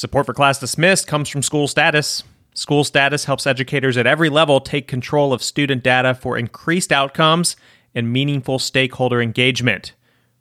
Support 0.00 0.24
for 0.24 0.32
Class 0.32 0.58
Dismissed 0.58 1.06
comes 1.06 1.28
from 1.28 1.42
School 1.42 1.68
Status. 1.68 2.22
School 2.54 2.84
Status 2.84 3.26
helps 3.26 3.46
educators 3.46 3.98
at 3.98 4.06
every 4.06 4.30
level 4.30 4.58
take 4.58 4.88
control 4.88 5.30
of 5.30 5.42
student 5.42 5.82
data 5.82 6.14
for 6.14 6.38
increased 6.38 6.90
outcomes 6.90 7.54
and 7.94 8.10
meaningful 8.10 8.58
stakeholder 8.58 9.20
engagement. 9.20 9.92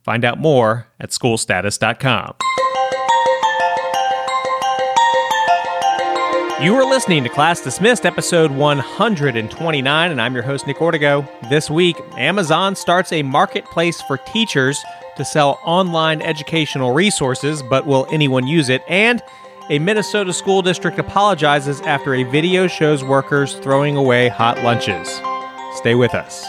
Find 0.02 0.24
out 0.24 0.40
more 0.40 0.88
at 0.98 1.10
schoolstatus.com. 1.10 2.36
You 6.64 6.76
are 6.76 6.86
listening 6.86 7.24
to 7.26 7.30
Class 7.30 7.60
Dismissed, 7.60 8.06
episode 8.06 8.52
129, 8.52 10.12
and 10.12 10.22
I'm 10.22 10.34
your 10.34 10.44
host, 10.44 10.68
Nick 10.68 10.78
Ortego. 10.78 11.28
This 11.50 11.70
week, 11.70 11.98
Amazon 12.16 12.78
starts 12.78 13.12
a 13.12 13.24
marketplace 13.24 14.02
for 14.04 14.16
teachers 14.20 14.82
to 15.18 15.26
sell 15.26 15.60
online 15.66 16.22
educational 16.22 16.94
resources, 16.94 17.62
but 17.62 17.86
will 17.86 18.08
anyone 18.10 18.48
use 18.48 18.70
it? 18.70 18.82
And 18.88 19.22
a 19.70 19.78
Minnesota 19.78 20.34
school 20.34 20.64
district 20.64 20.98
apologizes 20.98 21.80
after 21.82 22.16
a 22.16 22.24
video 22.24 22.66
shows 22.66 23.04
workers 23.04 23.56
throwing 23.56 23.96
away 23.96 24.28
hot 24.28 24.58
lunches. 24.64 25.22
Stay 25.76 25.94
with 25.94 26.16
us. 26.16 26.48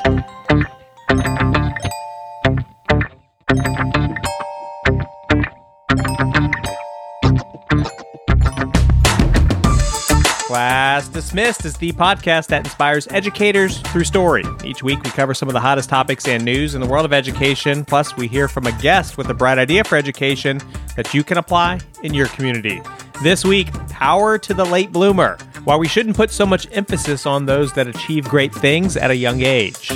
Class 10.47 10.80
Dismissed 11.21 11.67
is 11.67 11.77
the 11.77 11.93
podcast 11.93 12.47
that 12.47 12.65
inspires 12.65 13.07
educators 13.09 13.77
through 13.81 14.05
story. 14.05 14.43
Each 14.65 14.83
week, 14.83 15.03
we 15.03 15.11
cover 15.11 15.35
some 15.35 15.51
of 15.51 15.53
the 15.53 15.61
hottest 15.61 15.91
topics 15.91 16.27
and 16.27 16.43
news 16.43 16.75
in 16.75 16.81
the 16.81 16.87
world 16.87 17.05
of 17.05 17.13
education. 17.13 17.85
Plus, 17.85 18.17
we 18.17 18.27
hear 18.27 18.49
from 18.49 18.67
a 18.67 18.73
guest 18.81 19.19
with 19.19 19.29
a 19.29 19.35
bright 19.35 19.59
idea 19.59 19.85
for 19.85 19.97
education 19.97 20.63
that 20.97 21.13
you 21.13 21.23
can 21.23 21.37
apply 21.37 21.79
in 22.03 22.15
your 22.15 22.27
community. 22.29 22.81
This 23.23 23.45
week, 23.45 23.71
power 23.91 24.39
to 24.39 24.55
the 24.55 24.65
late 24.65 24.93
bloomer. 24.93 25.37
While 25.65 25.79
we 25.79 25.89
shouldn't 25.89 26.17
put 26.17 26.31
so 26.31 26.47
much 26.47 26.67
emphasis 26.73 27.27
on 27.27 27.45
those 27.45 27.75
that 27.75 27.87
achieve 27.87 28.27
great 28.27 28.55
things 28.55 28.97
at 28.97 29.11
a 29.11 29.17
young 29.17 29.43
age. 29.43 29.89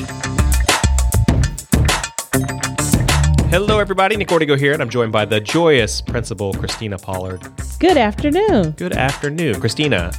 Hello, 3.49 3.79
everybody. 3.79 4.19
Nick 4.19 4.29
Ortego 4.29 4.59
here, 4.59 4.75
and 4.75 4.83
I'm 4.83 4.91
joined 4.91 5.13
by 5.13 5.25
the 5.25 5.41
joyous 5.41 6.03
Principal 6.03 6.53
Christina 6.53 6.99
Pollard. 6.99 7.41
Good 7.79 7.97
afternoon. 7.97 8.73
Good 8.73 8.93
afternoon. 8.93 9.59
Christina, 9.59 10.13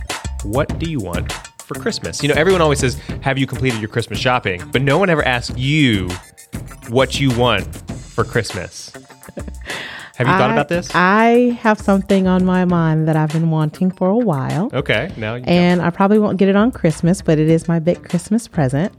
what 0.46 0.78
do 0.80 0.90
you 0.90 1.00
want 1.00 1.32
for 1.64 1.76
Christmas? 1.80 2.22
You 2.22 2.30
know, 2.30 2.36
everyone 2.36 2.62
always 2.62 2.80
says, 2.80 2.96
Have 3.22 3.38
you 3.38 3.48
completed 3.48 3.80
your 3.80 3.90
Christmas 3.90 4.20
shopping? 4.20 4.62
But 4.72 4.82
no 4.82 4.98
one 4.98 5.10
ever 5.10 5.24
asks 5.26 5.58
you 5.58 6.10
what 6.90 7.20
you 7.20 7.36
want 7.38 7.66
for 7.92 8.24
Christmas. 8.24 8.92
Have 10.18 10.28
you 10.28 10.34
thought 10.34 10.50
I- 10.52 10.54
about 10.54 10.70
this? 10.70 10.90
I 10.96 11.58
have 11.62 11.78
something 11.78 12.26
on 12.26 12.46
my 12.46 12.64
mind 12.64 13.06
that 13.10 13.18
I've 13.18 13.34
been 13.34 13.50
wanting 13.52 13.92
for 13.92 14.08
a 14.08 14.16
while. 14.18 14.70
okay, 14.74 15.12
now 15.18 15.36
you 15.36 15.44
And 15.46 15.82
I 15.82 15.90
probably 15.90 16.20
won't 16.20 16.38
get 16.38 16.48
it 16.48 16.56
on 16.56 16.72
Christmas, 16.72 17.22
but 17.22 17.38
it 17.38 17.50
is 17.50 17.68
my 17.68 17.80
big 17.80 18.02
Christmas 18.08 18.48
present. 18.48 18.94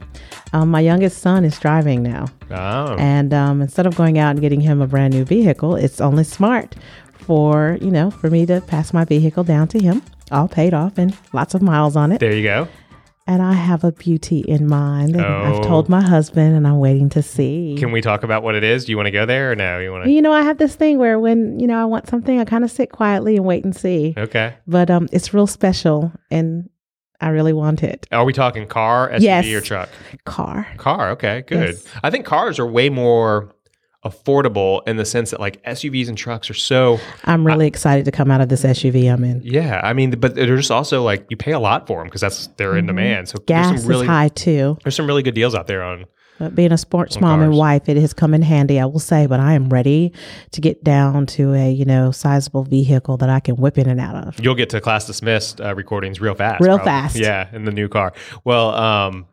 Um, 0.53 0.69
my 0.69 0.79
youngest 0.79 1.17
son 1.17 1.43
is 1.43 1.57
driving 1.59 2.03
now. 2.03 2.25
Oh, 2.51 2.95
And 2.99 3.33
um, 3.33 3.63
instead 3.63 3.87
of 3.87 3.95
going 3.95 4.19
out 4.19 4.29
and 4.31 4.41
getting 4.41 4.61
him 4.61 4.79
a 4.79 4.85
brand 4.85 5.11
new 5.15 5.25
vehicle, 5.25 5.75
it's 5.75 5.99
only 5.99 6.23
smart 6.23 6.75
for, 7.13 7.79
you 7.81 7.89
know, 7.89 8.11
for 8.11 8.29
me 8.29 8.45
to 8.45 8.61
pass 8.61 8.93
my 8.93 9.03
vehicle 9.03 9.43
down 9.43 9.67
to 9.69 9.79
him, 9.79 10.03
all 10.31 10.47
paid 10.47 10.73
off 10.73 10.97
and 10.97 11.15
lots 11.33 11.53
of 11.53 11.61
miles 11.61 11.95
on 11.95 12.11
it. 12.11 12.19
there 12.19 12.33
you 12.35 12.43
go. 12.43 12.67
And 13.29 13.41
I 13.41 13.51
have 13.53 13.83
a 13.83 13.91
beauty 13.91 14.39
in 14.39 14.67
mind. 14.67 15.15
And 15.17 15.25
Oh. 15.25 15.57
I've 15.57 15.65
told 15.65 15.89
my 15.89 16.01
husband 16.01 16.55
and 16.55 16.65
I'm 16.65 16.79
waiting 16.79 17.09
to 17.09 17.21
see. 17.21 17.75
Can 17.77 17.91
we 17.91 17.99
talk 17.99 18.23
about 18.23 18.41
what 18.41 18.55
it 18.55 18.63
is? 18.63 18.85
Do 18.85 18.91
you 18.93 18.95
want 18.97 19.07
to 19.07 19.11
go 19.11 19.25
there 19.25 19.51
or 19.51 19.55
no? 19.55 19.79
You 19.79 19.91
want 19.91 20.05
to? 20.05 20.09
You 20.09 20.21
know, 20.21 20.31
I 20.31 20.43
have 20.43 20.57
this 20.59 20.75
thing 20.75 20.97
where 20.97 21.19
when, 21.19 21.59
you 21.59 21.67
know, 21.67 21.77
I 21.81 21.83
want 21.83 22.07
something, 22.07 22.39
I 22.39 22.45
kind 22.45 22.63
of 22.63 22.71
sit 22.71 22.89
quietly 22.89 23.35
and 23.35 23.43
wait 23.45 23.65
and 23.65 23.75
see. 23.75 24.13
Okay. 24.17 24.53
But 24.65 24.89
um 24.89 25.09
it's 25.11 25.33
real 25.33 25.45
special 25.47 26.13
and 26.31 26.69
I 27.19 27.29
really 27.29 27.51
want 27.51 27.83
it. 27.83 28.07
Are 28.13 28.23
we 28.23 28.31
talking 28.31 28.65
car, 28.67 29.09
SUV, 29.09 29.21
Yes. 29.21 29.45
or 29.47 29.59
truck? 29.59 29.89
Car. 30.23 30.67
Car. 30.77 31.09
Okay, 31.11 31.43
good. 31.47 31.71
Yes. 31.73 31.85
I 32.03 32.09
think 32.11 32.25
cars 32.25 32.59
are 32.59 32.65
way 32.67 32.89
more 32.89 33.49
affordable 34.05 34.87
in 34.87 34.95
the 34.97 35.05
sense 35.05 35.31
that 35.31 35.39
like 35.39 35.61
SUVs 35.63 36.07
and 36.07 36.17
trucks 36.17 36.49
are 36.49 36.53
so 36.53 36.99
I'm 37.25 37.45
really 37.45 37.67
excited 37.67 38.05
to 38.05 38.11
come 38.11 38.29
out 38.31 38.41
of 38.41 38.47
this 38.49 38.63
SUV 38.63 39.11
I'm 39.11 39.23
in. 39.23 39.41
yeah. 39.43 39.81
I 39.83 39.93
mean, 39.93 40.11
but 40.11 40.35
they're 40.35 40.55
just 40.55 40.71
also 40.71 41.03
like 41.03 41.25
you 41.29 41.35
pay 41.37 41.51
a 41.51 41.59
lot 41.59 41.87
for 41.87 41.99
them 41.99 42.07
because 42.07 42.21
that's 42.21 42.47
they're 42.57 42.77
in 42.77 42.85
demand. 42.85 43.27
So 43.29 43.37
Mm-hmm. 43.37 43.45
Gas 43.45 43.69
there's 43.69 43.81
some 43.81 43.89
really 43.89 44.05
is 44.05 44.09
high 44.09 44.27
too. 44.29 44.77
there's 44.83 44.95
some 44.95 45.07
really 45.07 45.23
good 45.23 45.33
deals 45.35 45.55
out 45.55 45.67
there 45.67 45.81
on 45.83 46.05
But 46.39 46.53
being 46.55 46.71
a 46.71 46.77
sports 46.77 47.19
mom 47.19 47.41
and 47.41 47.53
wife, 47.53 47.89
it 47.89 47.97
has 47.97 48.13
come 48.13 48.33
in 48.35 48.43
handy, 48.43 48.79
I 48.79 48.85
will 48.85 48.99
say, 48.99 49.25
but 49.25 49.39
I 49.39 49.53
am 49.53 49.67
ready 49.69 50.13
to 50.51 50.61
get 50.61 50.83
down 50.83 51.25
to 51.27 51.53
a, 51.55 51.71
you 51.71 51.83
know, 51.85 52.11
sizable 52.11 52.63
vehicle 52.63 53.17
that 53.17 53.29
I 53.29 53.39
can 53.39 53.55
whip 53.55 53.77
in 53.79 53.89
and 53.89 53.99
out 53.99 54.15
of. 54.15 54.39
You'll 54.39 54.53
get 54.55 54.69
to 54.69 54.79
class 54.79 55.07
dismissed 55.07 55.59
uh, 55.59 55.73
recordings 55.73 56.21
real 56.21 56.35
fast. 56.35 56.63
Real 56.63 56.77
fast. 56.77 57.15
Yeah, 57.17 57.49
in 57.51 57.65
the 57.65 57.71
new 57.71 57.89
car. 57.89 58.13
Well, 58.43 58.69
um, 58.75 59.25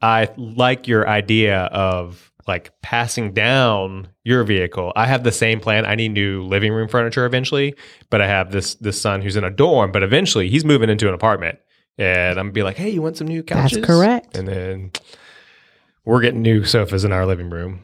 I 0.00 0.28
like 0.36 0.86
your 0.86 1.08
idea 1.08 1.62
of 1.64 2.30
like 2.46 2.72
passing 2.82 3.32
down 3.32 4.08
your 4.24 4.44
vehicle. 4.44 4.92
I 4.94 5.06
have 5.06 5.24
the 5.24 5.32
same 5.32 5.60
plan. 5.60 5.84
I 5.84 5.94
need 5.94 6.10
new 6.10 6.42
living 6.44 6.72
room 6.72 6.88
furniture 6.88 7.26
eventually, 7.26 7.74
but 8.10 8.20
I 8.20 8.26
have 8.26 8.52
this 8.52 8.74
this 8.76 9.00
son 9.00 9.22
who's 9.22 9.36
in 9.36 9.44
a 9.44 9.50
dorm, 9.50 9.92
but 9.92 10.02
eventually 10.02 10.48
he's 10.48 10.64
moving 10.64 10.90
into 10.90 11.08
an 11.08 11.14
apartment. 11.14 11.58
And 11.98 12.38
I'm 12.38 12.46
gonna 12.46 12.52
be 12.52 12.62
like, 12.62 12.76
hey, 12.76 12.90
you 12.90 13.02
want 13.02 13.16
some 13.16 13.26
new 13.26 13.42
couches? 13.42 13.78
That's 13.78 13.86
correct. 13.86 14.36
And 14.36 14.46
then 14.46 14.92
we're 16.04 16.20
getting 16.20 16.42
new 16.42 16.64
sofas 16.64 17.04
in 17.04 17.12
our 17.12 17.26
living 17.26 17.50
room. 17.50 17.82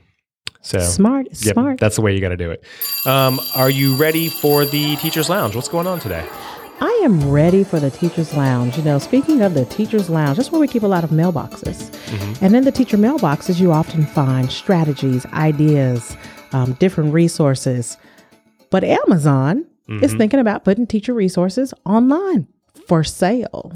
So 0.64 0.78
Smart, 0.78 1.26
Yep, 1.26 1.54
smart. 1.54 1.80
That's 1.80 1.96
the 1.96 2.02
way 2.02 2.14
you 2.14 2.20
got 2.20 2.28
to 2.28 2.36
do 2.36 2.52
it. 2.52 2.64
Um, 3.04 3.40
are 3.56 3.68
you 3.68 3.96
ready 3.96 4.28
for 4.28 4.64
the 4.64 4.94
teacher's 4.96 5.28
lounge? 5.28 5.56
What's 5.56 5.68
going 5.68 5.88
on 5.88 5.98
today? 5.98 6.24
I 6.80 7.00
am 7.04 7.30
ready 7.30 7.64
for 7.64 7.78
the 7.78 7.90
teacher's 7.90 8.34
lounge. 8.34 8.76
You 8.76 8.84
know, 8.84 8.98
speaking 8.98 9.40
of 9.42 9.54
the 9.54 9.64
teacher's 9.64 10.10
lounge, 10.10 10.36
that's 10.36 10.50
where 10.50 10.60
we 10.60 10.66
keep 10.68 10.82
a 10.82 10.86
lot 10.88 11.04
of 11.04 11.10
mailboxes. 11.10 11.90
And 12.42 12.56
in 12.56 12.64
the 12.64 12.72
teacher 12.72 12.96
mailboxes, 12.96 13.60
you 13.60 13.72
often 13.72 14.04
find 14.06 14.50
strategies, 14.50 15.24
ideas, 15.26 16.16
um, 16.52 16.72
different 16.74 17.12
resources. 17.12 17.96
But 18.70 18.84
Amazon 18.84 19.66
is 19.88 20.14
thinking 20.14 20.40
about 20.40 20.64
putting 20.64 20.86
teacher 20.86 21.12
resources 21.12 21.74
online 21.84 22.46
for 22.86 23.04
sale. 23.04 23.72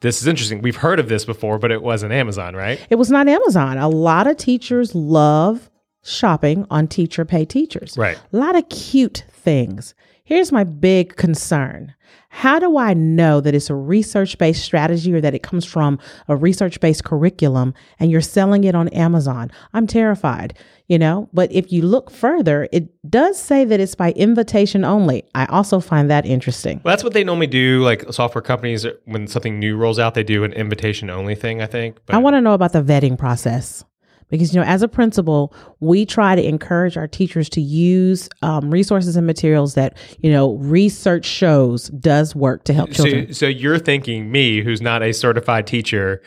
This 0.00 0.20
is 0.20 0.26
interesting. 0.26 0.60
We've 0.60 0.76
heard 0.76 1.00
of 1.00 1.08
this 1.08 1.24
before, 1.24 1.58
but 1.58 1.70
it 1.70 1.82
wasn't 1.82 2.12
Amazon, 2.12 2.54
right? 2.54 2.78
It 2.90 2.96
was 2.96 3.10
not 3.10 3.26
Amazon. 3.28 3.78
A 3.78 3.88
lot 3.88 4.26
of 4.26 4.36
teachers 4.36 4.94
love 4.94 5.70
shopping 6.02 6.66
on 6.70 6.88
Teacher 6.88 7.24
Pay 7.24 7.44
Teachers. 7.44 7.96
Right. 7.96 8.18
A 8.32 8.36
lot 8.36 8.56
of 8.56 8.68
cute 8.68 9.24
things. 9.30 9.94
Here's 10.30 10.52
my 10.52 10.62
big 10.62 11.16
concern. 11.16 11.92
How 12.28 12.60
do 12.60 12.78
I 12.78 12.94
know 12.94 13.40
that 13.40 13.52
it's 13.52 13.68
a 13.68 13.74
research 13.74 14.38
based 14.38 14.62
strategy 14.62 15.12
or 15.12 15.20
that 15.20 15.34
it 15.34 15.42
comes 15.42 15.64
from 15.64 15.98
a 16.28 16.36
research 16.36 16.78
based 16.78 17.02
curriculum 17.02 17.74
and 17.98 18.12
you're 18.12 18.20
selling 18.20 18.62
it 18.62 18.76
on 18.76 18.86
Amazon? 18.90 19.50
I'm 19.72 19.88
terrified, 19.88 20.56
you 20.86 21.00
know? 21.00 21.28
But 21.32 21.50
if 21.50 21.72
you 21.72 21.82
look 21.82 22.12
further, 22.12 22.68
it 22.70 22.90
does 23.10 23.42
say 23.42 23.64
that 23.64 23.80
it's 23.80 23.96
by 23.96 24.12
invitation 24.12 24.84
only. 24.84 25.24
I 25.34 25.46
also 25.46 25.80
find 25.80 26.08
that 26.12 26.24
interesting. 26.24 26.80
Well, 26.84 26.92
that's 26.92 27.02
what 27.02 27.12
they 27.12 27.24
normally 27.24 27.48
do. 27.48 27.82
Like 27.82 28.04
software 28.12 28.40
companies, 28.40 28.86
when 29.06 29.26
something 29.26 29.58
new 29.58 29.76
rolls 29.76 29.98
out, 29.98 30.14
they 30.14 30.22
do 30.22 30.44
an 30.44 30.52
invitation 30.52 31.10
only 31.10 31.34
thing. 31.34 31.60
I 31.60 31.66
think. 31.66 31.98
But 32.06 32.14
I 32.14 32.18
want 32.18 32.34
to 32.34 32.40
know 32.40 32.54
about 32.54 32.72
the 32.72 32.84
vetting 32.84 33.18
process 33.18 33.84
because 34.30 34.54
you 34.54 34.60
know 34.60 34.66
as 34.66 34.82
a 34.82 34.88
principal 34.88 35.52
we 35.80 36.06
try 36.06 36.34
to 36.34 36.42
encourage 36.46 36.96
our 36.96 37.06
teachers 37.08 37.48
to 37.50 37.60
use 37.60 38.28
um, 38.42 38.70
resources 38.70 39.16
and 39.16 39.26
materials 39.26 39.74
that 39.74 39.96
you 40.20 40.30
know 40.32 40.54
research 40.56 41.24
shows 41.24 41.88
does 41.88 42.34
work 42.34 42.64
to 42.64 42.72
help 42.72 42.90
children 42.92 43.26
so, 43.26 43.32
so 43.32 43.46
you're 43.46 43.78
thinking 43.78 44.30
me, 44.32 44.62
who's 44.62 44.80
not 44.80 45.02
a 45.02 45.12
certified 45.12 45.66
teacher, 45.66 46.22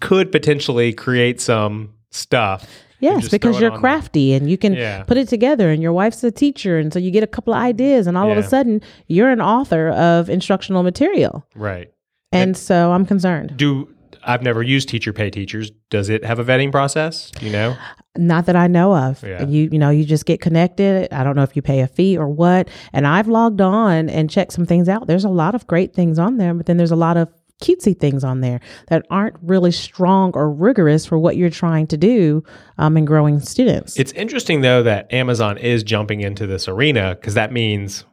could 0.00 0.30
potentially 0.32 0.92
create 0.92 1.40
some 1.40 1.92
stuff. 2.10 2.68
yes 3.00 3.28
because 3.28 3.60
you're 3.60 3.70
crafty 3.78 4.32
and 4.34 4.50
you 4.50 4.58
can 4.58 4.74
Yeah. 4.74 5.04
put 5.04 5.16
it 5.16 5.28
together 5.28 5.70
and 5.70 5.82
your 5.82 5.92
wife's 5.92 6.22
a 6.24 6.30
teacher 6.30 6.78
and 6.78 6.92
so 6.92 6.98
you 6.98 7.10
get 7.10 7.22
a 7.22 7.26
couple 7.26 7.54
of 7.54 7.60
ideas 7.60 8.06
and 8.06 8.16
all 8.18 8.30
of 8.30 8.36
a 8.38 8.42
sudden 8.42 8.80
you're 9.06 9.30
an 9.30 9.40
author 9.40 9.88
of 9.90 10.28
instructional 10.28 10.82
material 10.82 11.46
Right. 11.54 11.88
and 12.32 12.56
so 12.56 12.92
i'm 12.92 13.06
concerned 13.06 13.56
Do 13.56 13.88
I've 14.24 14.42
never 14.42 14.62
used 14.62 14.88
Teacher 14.88 15.12
Pay 15.12 15.30
Teachers. 15.30 15.70
Does 15.90 16.08
it 16.08 16.24
have 16.24 16.38
a 16.38 16.44
vetting 16.44 16.70
process? 16.70 17.32
You 17.40 17.50
know? 17.50 17.76
Not 18.16 18.46
that 18.46 18.56
I 18.56 18.66
know 18.66 18.94
of. 18.94 19.22
Yeah. 19.22 19.44
You 19.44 19.68
you 19.72 19.78
know, 19.78 19.90
you 19.90 20.04
just 20.04 20.26
get 20.26 20.40
connected. 20.40 21.12
I 21.12 21.24
don't 21.24 21.36
know 21.36 21.42
if 21.42 21.54
you 21.54 21.62
pay 21.62 21.80
a 21.80 21.86
fee 21.86 22.18
or 22.18 22.28
what. 22.28 22.68
And 22.92 23.06
I've 23.06 23.28
logged 23.28 23.60
on 23.60 24.08
and 24.08 24.28
checked 24.28 24.52
some 24.52 24.66
things 24.66 24.88
out. 24.88 25.06
There's 25.06 25.24
a 25.24 25.28
lot 25.28 25.54
of 25.54 25.66
great 25.66 25.94
things 25.94 26.18
on 26.18 26.36
there, 26.36 26.54
but 26.54 26.66
then 26.66 26.76
there's 26.76 26.90
a 26.90 26.96
lot 26.96 27.16
of 27.16 27.28
cutesy 27.60 27.98
things 27.98 28.24
on 28.24 28.40
there 28.40 28.60
that 28.88 29.06
aren't 29.10 29.36
really 29.42 29.70
strong 29.70 30.32
or 30.34 30.50
rigorous 30.50 31.06
for 31.06 31.18
what 31.18 31.36
you're 31.36 31.50
trying 31.50 31.86
to 31.88 31.96
do 31.96 32.42
um, 32.78 32.96
in 32.96 33.04
growing 33.04 33.38
students. 33.38 33.98
It's 33.98 34.12
interesting 34.12 34.62
though 34.62 34.82
that 34.82 35.12
Amazon 35.12 35.58
is 35.58 35.82
jumping 35.82 36.20
into 36.20 36.46
this 36.46 36.68
arena 36.68 37.14
because 37.14 37.34
that 37.34 37.52
means 37.52 38.04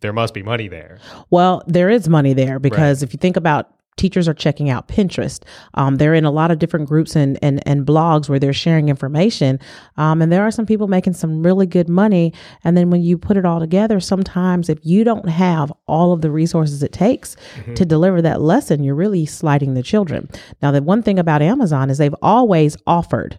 there 0.00 0.12
must 0.12 0.34
be 0.34 0.42
money 0.42 0.68
there. 0.68 0.98
Well, 1.30 1.62
there 1.66 1.90
is 1.90 2.08
money 2.08 2.32
there 2.32 2.58
because 2.58 3.02
if 3.02 3.12
you 3.12 3.18
think 3.18 3.36
about 3.36 3.70
teachers 3.96 4.28
are 4.28 4.34
checking 4.34 4.70
out 4.70 4.88
Pinterest. 4.88 5.42
Um, 5.74 5.96
they're 5.96 6.14
in 6.14 6.24
a 6.24 6.30
lot 6.30 6.50
of 6.50 6.58
different 6.58 6.88
groups 6.88 7.16
and, 7.16 7.38
and, 7.42 7.66
and 7.66 7.86
blogs 7.86 8.28
where 8.28 8.38
they're 8.38 8.52
sharing 8.52 8.88
information. 8.88 9.58
Um, 9.96 10.20
and 10.22 10.30
there 10.30 10.42
are 10.42 10.50
some 10.50 10.66
people 10.66 10.88
making 10.88 11.14
some 11.14 11.42
really 11.42 11.66
good 11.66 11.88
money. 11.88 12.32
And 12.64 12.76
then 12.76 12.90
when 12.90 13.02
you 13.02 13.18
put 13.18 13.36
it 13.36 13.44
all 13.44 13.60
together, 13.60 14.00
sometimes 14.00 14.68
if 14.68 14.78
you 14.82 15.04
don't 15.04 15.28
have 15.28 15.72
all 15.86 16.12
of 16.12 16.20
the 16.20 16.30
resources 16.30 16.82
it 16.82 16.92
takes 16.92 17.36
mm-hmm. 17.56 17.74
to 17.74 17.84
deliver 17.84 18.20
that 18.22 18.40
lesson, 18.40 18.84
you're 18.84 18.94
really 18.94 19.26
slighting 19.26 19.74
the 19.74 19.82
children. 19.82 20.28
Now, 20.62 20.70
the 20.70 20.82
one 20.82 21.02
thing 21.02 21.18
about 21.18 21.42
Amazon 21.42 21.90
is 21.90 21.98
they've 21.98 22.14
always 22.22 22.76
offered 22.86 23.38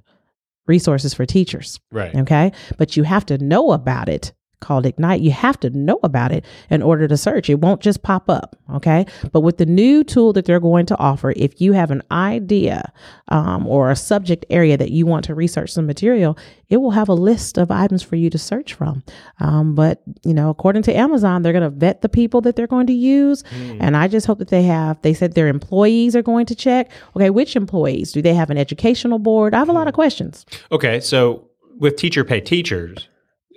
resources 0.66 1.14
for 1.14 1.26
teachers. 1.26 1.80
Right. 1.92 2.14
Okay. 2.16 2.52
But 2.78 2.98
you 2.98 3.04
have 3.04 3.26
to 3.28 3.38
know 3.38 3.72
about 3.72 4.10
it 4.10 4.34
called 4.60 4.86
Ignite, 4.86 5.22
you 5.22 5.32
have 5.32 5.60
to 5.60 5.70
know 5.70 6.00
about 6.04 6.32
it 6.32 6.44
in 6.70 6.82
order 6.82 7.08
to 7.08 7.18
search. 7.18 7.50
It 7.50 7.60
won't 7.60 7.82
just 7.82 8.04
pop 8.04 8.30
up. 8.30 8.56
Okay. 8.74 9.06
But 9.32 9.42
with 9.42 9.58
the 9.58 9.66
new 9.66 10.04
tool 10.04 10.34
that 10.34 10.46
they're 10.46 10.60
going 10.60 10.86
to 10.88 10.98
offer, 10.98 11.34
if 11.36 11.62
you 11.62 11.74
have 11.74 11.92
an 11.92 12.02
idea 12.12 12.92
um, 13.30 13.68
or 13.68 13.92
a 13.92 13.96
subject 13.96 14.46
area 14.50 14.78
that 14.78 14.92
you 14.92 15.06
want 15.06 15.26
to 15.26 15.36
research 15.36 15.72
some 15.72 15.86
material, 15.86 16.38
it 16.70 16.78
will 16.78 16.92
have 16.92 17.08
a 17.08 17.14
list 17.14 17.58
of 17.58 17.72
items 17.72 18.04
for 18.04 18.16
you 18.16 18.30
to 18.30 18.38
search 18.38 18.74
from. 18.74 19.04
Um, 19.40 19.76
but, 19.76 20.02
you 20.24 20.34
know, 20.34 20.50
according 20.50 20.84
to 20.84 20.94
Amazon, 20.94 21.42
they're 21.42 21.54
going 21.54 21.64
to 21.64 21.70
vet 21.70 22.02
the 22.02 22.10
people 22.10 22.42
that 22.42 22.56
they're 22.56 22.68
going 22.68 22.88
to 22.88 22.94
use. 22.94 23.44
Mm. 23.44 23.78
And 23.80 23.98
I 23.98 24.08
just 24.08 24.28
hope 24.28 24.40
that 24.40 24.50
they 24.50 24.64
have, 24.64 25.02
they 25.02 25.14
said 25.14 25.34
their 25.34 25.48
employees 25.48 26.16
are 26.16 26.24
going 26.24 26.46
to 26.48 26.56
check. 26.56 26.92
Okay. 27.16 27.30
Which 27.30 27.56
employees? 27.56 28.12
Do 28.12 28.22
they 28.22 28.34
have 28.34 28.50
an 28.50 28.58
educational 28.58 29.20
board? 29.20 29.54
I 29.54 29.60
have 29.60 29.70
a 29.70 29.74
lot 29.74 29.88
of 29.88 29.94
hmm. 29.94 30.02
questions. 30.02 30.46
Okay. 30.72 31.00
So 31.00 31.48
with 31.80 31.96
teacher 31.96 32.24
pay 32.24 32.42
teachers, 32.42 33.08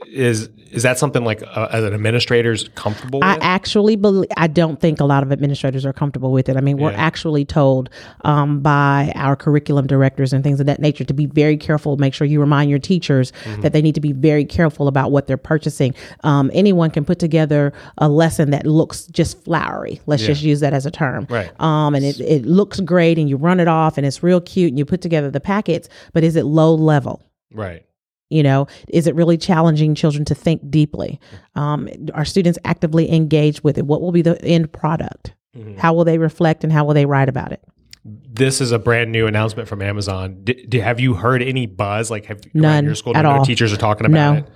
is 0.07 0.49
is 0.71 0.85
that 0.85 0.99
something 0.99 1.25
like 1.25 1.43
uh, 1.43 1.69
as 1.73 1.83
an 1.85 1.93
administrator's 1.93 2.69
comfortable 2.71 3.21
with? 3.21 3.29
I 3.29 3.37
actually 3.41 3.97
believe 3.97 4.31
I 4.37 4.47
don't 4.47 4.81
think 4.81 5.01
a 5.01 5.05
lot 5.05 5.23
of 5.23 5.33
administrators 5.33 5.85
are 5.85 5.93
comfortable 5.93 6.33
with 6.33 6.49
it. 6.49 6.57
I 6.57 6.61
mean, 6.61 6.79
we're 6.79 6.93
yeah. 6.93 6.99
actually 6.99 7.45
told 7.45 7.91
um, 8.23 8.61
by 8.61 9.13
our 9.17 9.35
curriculum 9.37 9.87
directors 9.87 10.33
and 10.33 10.45
things 10.45 10.61
of 10.61 10.67
that 10.67 10.81
nature 10.81 11.05
to 11.05 11.13
be 11.13 11.27
very 11.27 11.57
careful. 11.57 11.97
Make 11.97 12.15
sure 12.15 12.27
you 12.27 12.41
remind 12.41 12.71
your 12.71 12.79
teachers 12.79 13.33
mm-hmm. 13.45 13.63
that 13.63 13.73
they 13.73 13.83
need 13.83 13.95
to 13.97 14.01
be 14.01 14.13
very 14.13 14.45
careful 14.45 14.87
about 14.87 15.11
what 15.11 15.27
they're 15.27 15.37
purchasing. 15.37 15.95
Um, 16.23 16.51
anyone 16.55 16.91
can 16.91 17.05
put 17.05 17.19
together 17.19 17.73
a 17.99 18.09
lesson 18.09 18.51
that 18.51 18.67
looks 18.67 19.07
just 19.07 19.43
flowery. 19.45 20.01
Let's 20.07 20.23
yeah. 20.23 20.29
just 20.29 20.43
use 20.43 20.61
that 20.61 20.73
as 20.73 20.87
a 20.87 20.91
term. 20.91 21.27
Right. 21.29 21.51
Um, 21.61 21.95
and 21.95 22.05
it, 22.05 22.21
it 22.21 22.47
looks 22.47 22.81
great, 22.81 23.19
and 23.19 23.29
you 23.29 23.37
run 23.37 23.61
it 23.61 23.69
off, 23.69 23.99
and 23.99 24.07
it's 24.07 24.23
real 24.23 24.41
cute, 24.41 24.71
and 24.71 24.79
you 24.79 24.85
put 24.85 25.01
together 25.01 25.31
the 25.31 25.41
packets. 25.41 25.89
But 26.13 26.25
is 26.25 26.37
it 26.37 26.45
low 26.45 26.75
level? 26.75 27.27
Right. 27.53 27.85
You 28.31 28.43
know, 28.45 28.69
is 28.89 29.07
it 29.07 29.15
really 29.15 29.37
challenging 29.37 29.95
children 29.95 30.25
to 30.27 30.35
think 30.35 30.71
deeply? 30.71 31.21
Um, 31.57 31.89
are 32.15 32.25
students 32.25 32.59
actively 32.65 33.13
engaged 33.13 33.63
with 33.63 33.77
it? 33.77 33.85
What 33.87 34.01
will 34.01 34.13
be 34.13 34.23
the 34.23 34.41
end 34.45 34.73
product? 34.73 35.35
Mm-hmm. 35.57 35.79
How 35.79 35.93
will 35.93 36.05
they 36.05 36.17
reflect 36.17 36.63
and 36.63 36.73
how 36.73 36.85
will 36.85 36.95
they 36.95 37.07
write 37.07 37.29
about 37.29 37.51
it? 37.53 37.61
This 38.05 38.61
is 38.61 38.73
a 38.73 38.79
brand 38.79 39.13
new 39.13 39.27
announcement 39.27 39.69
from 39.69 39.83
Amazon. 39.83 40.41
D- 40.45 40.65
d- 40.67 40.79
have 40.79 41.01
you 41.01 41.15
heard 41.15 41.43
any 41.43 41.67
buzz? 41.67 42.11
Like, 42.11 42.27
have 42.27 42.41
None 42.55 42.85
your 42.85 42.95
school 42.95 43.17
at 43.17 43.27
all. 43.27 43.45
teachers 43.45 43.73
are 43.73 43.77
talking 43.77 44.07
about 44.07 44.33
no. 44.33 44.39
it? 44.39 44.49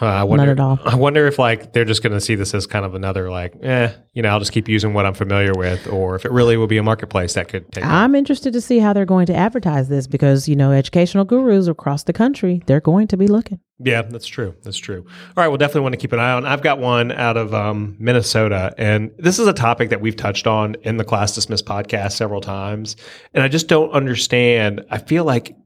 Uh, 0.00 0.06
I 0.06 0.24
wonder, 0.24 0.46
None 0.46 0.58
at 0.58 0.60
all. 0.60 0.78
I 0.84 0.94
wonder 0.96 1.26
if 1.26 1.38
like 1.38 1.72
they're 1.72 1.84
just 1.84 2.02
going 2.02 2.14
to 2.14 2.20
see 2.20 2.34
this 2.34 2.54
as 2.54 2.66
kind 2.66 2.84
of 2.84 2.94
another 2.94 3.30
like, 3.30 3.54
eh, 3.62 3.92
you 4.14 4.22
know, 4.22 4.30
I'll 4.30 4.38
just 4.38 4.52
keep 4.52 4.68
using 4.68 4.94
what 4.94 5.04
I'm 5.04 5.14
familiar 5.14 5.52
with, 5.54 5.86
or 5.86 6.16
if 6.16 6.24
it 6.24 6.32
really 6.32 6.56
will 6.56 6.66
be 6.66 6.78
a 6.78 6.82
marketplace 6.82 7.34
that 7.34 7.48
could 7.48 7.70
take. 7.72 7.84
I'm 7.84 8.14
interested 8.14 8.52
to 8.54 8.60
see 8.60 8.78
how 8.78 8.92
they're 8.92 9.04
going 9.04 9.26
to 9.26 9.34
advertise 9.34 9.88
this 9.88 10.06
because 10.06 10.48
you 10.48 10.56
know 10.56 10.72
educational 10.72 11.24
gurus 11.24 11.66
across 11.66 12.04
the 12.04 12.12
country 12.12 12.62
they're 12.66 12.80
going 12.80 13.06
to 13.08 13.16
be 13.16 13.26
looking. 13.26 13.60
Yeah, 13.84 14.02
that's 14.02 14.26
true. 14.26 14.54
That's 14.62 14.78
true. 14.78 15.04
All 15.04 15.42
right, 15.42 15.48
we'll 15.48 15.58
definitely 15.58 15.82
want 15.82 15.94
to 15.94 15.98
keep 15.98 16.12
an 16.12 16.20
eye 16.20 16.32
on. 16.32 16.46
I've 16.46 16.62
got 16.62 16.78
one 16.78 17.10
out 17.12 17.36
of 17.36 17.52
um, 17.52 17.96
Minnesota, 17.98 18.74
and 18.78 19.10
this 19.18 19.38
is 19.38 19.46
a 19.46 19.52
topic 19.52 19.90
that 19.90 20.00
we've 20.00 20.16
touched 20.16 20.46
on 20.46 20.76
in 20.82 20.96
the 20.96 21.04
Class 21.04 21.34
Dismissed 21.34 21.66
podcast 21.66 22.12
several 22.12 22.40
times, 22.40 22.96
and 23.34 23.42
I 23.42 23.48
just 23.48 23.68
don't 23.68 23.90
understand. 23.90 24.84
I 24.90 24.98
feel 24.98 25.24
like 25.24 25.56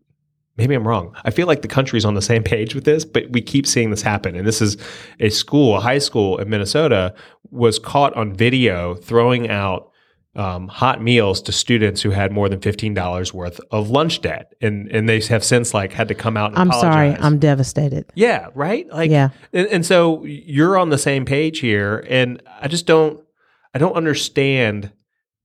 maybe 0.56 0.74
I'm 0.74 0.86
wrong. 0.86 1.14
I 1.24 1.30
feel 1.30 1.46
like 1.46 1.62
the 1.62 1.68
country's 1.68 2.04
on 2.04 2.14
the 2.14 2.22
same 2.22 2.42
page 2.54 2.74
with 2.74 2.84
this, 2.84 3.04
but 3.04 3.30
we 3.30 3.40
keep 3.40 3.66
seeing 3.66 3.90
this 3.90 4.02
happen. 4.02 4.36
And 4.36 4.46
this 4.46 4.60
is 4.60 4.76
a 5.20 5.30
school, 5.30 5.76
a 5.76 5.80
high 5.80 5.98
school 5.98 6.38
in 6.38 6.48
Minnesota, 6.48 7.14
was 7.50 7.78
caught 7.78 8.14
on 8.14 8.34
video 8.34 8.94
throwing 8.94 9.48
out 9.48 9.92
um, 10.36 10.68
hot 10.68 11.02
meals 11.02 11.40
to 11.42 11.52
students 11.52 12.02
who 12.02 12.10
had 12.10 12.30
more 12.30 12.48
than 12.48 12.60
fifteen 12.60 12.92
dollars 12.92 13.32
worth 13.32 13.58
of 13.70 13.88
lunch 13.88 14.20
debt, 14.20 14.52
and 14.60 14.86
and 14.90 15.08
they 15.08 15.20
have 15.20 15.42
since 15.42 15.72
like 15.72 15.92
had 15.92 16.08
to 16.08 16.14
come 16.14 16.36
out. 16.36 16.52
I'm 16.56 16.68
apologize. 16.68 17.16
sorry, 17.16 17.26
I'm 17.26 17.38
devastated. 17.38 18.04
Yeah, 18.14 18.48
right. 18.54 18.86
Like, 18.90 19.10
yeah, 19.10 19.30
and, 19.54 19.66
and 19.68 19.86
so 19.86 20.24
you're 20.24 20.76
on 20.76 20.90
the 20.90 20.98
same 20.98 21.24
page 21.24 21.60
here, 21.60 22.04
and 22.10 22.42
I 22.60 22.68
just 22.68 22.86
don't, 22.86 23.24
I 23.72 23.78
don't 23.78 23.94
understand 23.94 24.92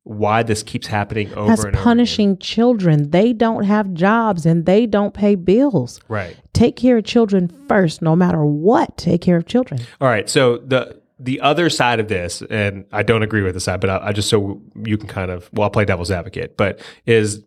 why 0.04 0.42
this 0.44 0.64
keeps 0.64 0.88
happening 0.88 1.28
over 1.34 1.40
and 1.40 1.42
over. 1.42 1.56
That's 1.56 1.64
and 1.66 1.78
punishing 1.78 2.38
children. 2.38 3.12
They 3.12 3.34
don't 3.34 3.64
have 3.64 3.94
jobs 3.94 4.46
and 4.46 4.66
they 4.66 4.86
don't 4.86 5.14
pay 5.14 5.36
bills. 5.36 6.00
Right. 6.08 6.36
Take 6.54 6.76
care 6.76 6.98
of 6.98 7.06
children 7.06 7.50
first, 7.68 8.02
no 8.02 8.16
matter 8.16 8.44
what. 8.44 8.98
Take 8.98 9.22
care 9.22 9.38
of 9.38 9.46
children. 9.46 9.82
All 10.00 10.08
right. 10.08 10.30
So 10.30 10.58
the 10.58 11.00
the 11.20 11.40
other 11.42 11.70
side 11.70 12.00
of 12.00 12.08
this, 12.08 12.42
and 12.50 12.86
I 12.92 13.04
don't 13.04 13.22
agree 13.22 13.44
with 13.44 13.54
the 13.54 13.60
side, 13.60 13.80
but 13.80 13.92
I, 13.92 14.08
I 14.08 14.12
just 14.12 14.28
so 14.28 14.60
you 14.84 14.98
can 14.98 15.08
kind 15.08 15.30
of 15.30 15.50
well, 15.54 15.66
I'll 15.66 15.70
play 15.70 15.86
devil's 15.86 16.12
advocate, 16.12 16.58
but 16.58 16.80
is 17.06 17.44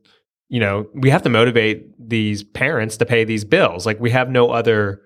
you 0.49 0.61
know 0.61 0.87
we 0.95 1.11
have 1.11 1.23
to 1.23 1.29
motivate 1.29 1.87
these 1.99 2.45
parents 2.45 2.97
to 2.99 3.07
pay 3.07 3.25
these 3.25 3.45
bills. 3.45 3.85
Like 3.85 3.99
we 3.99 4.11
have 4.11 4.31
no 4.31 4.51
other 4.51 5.03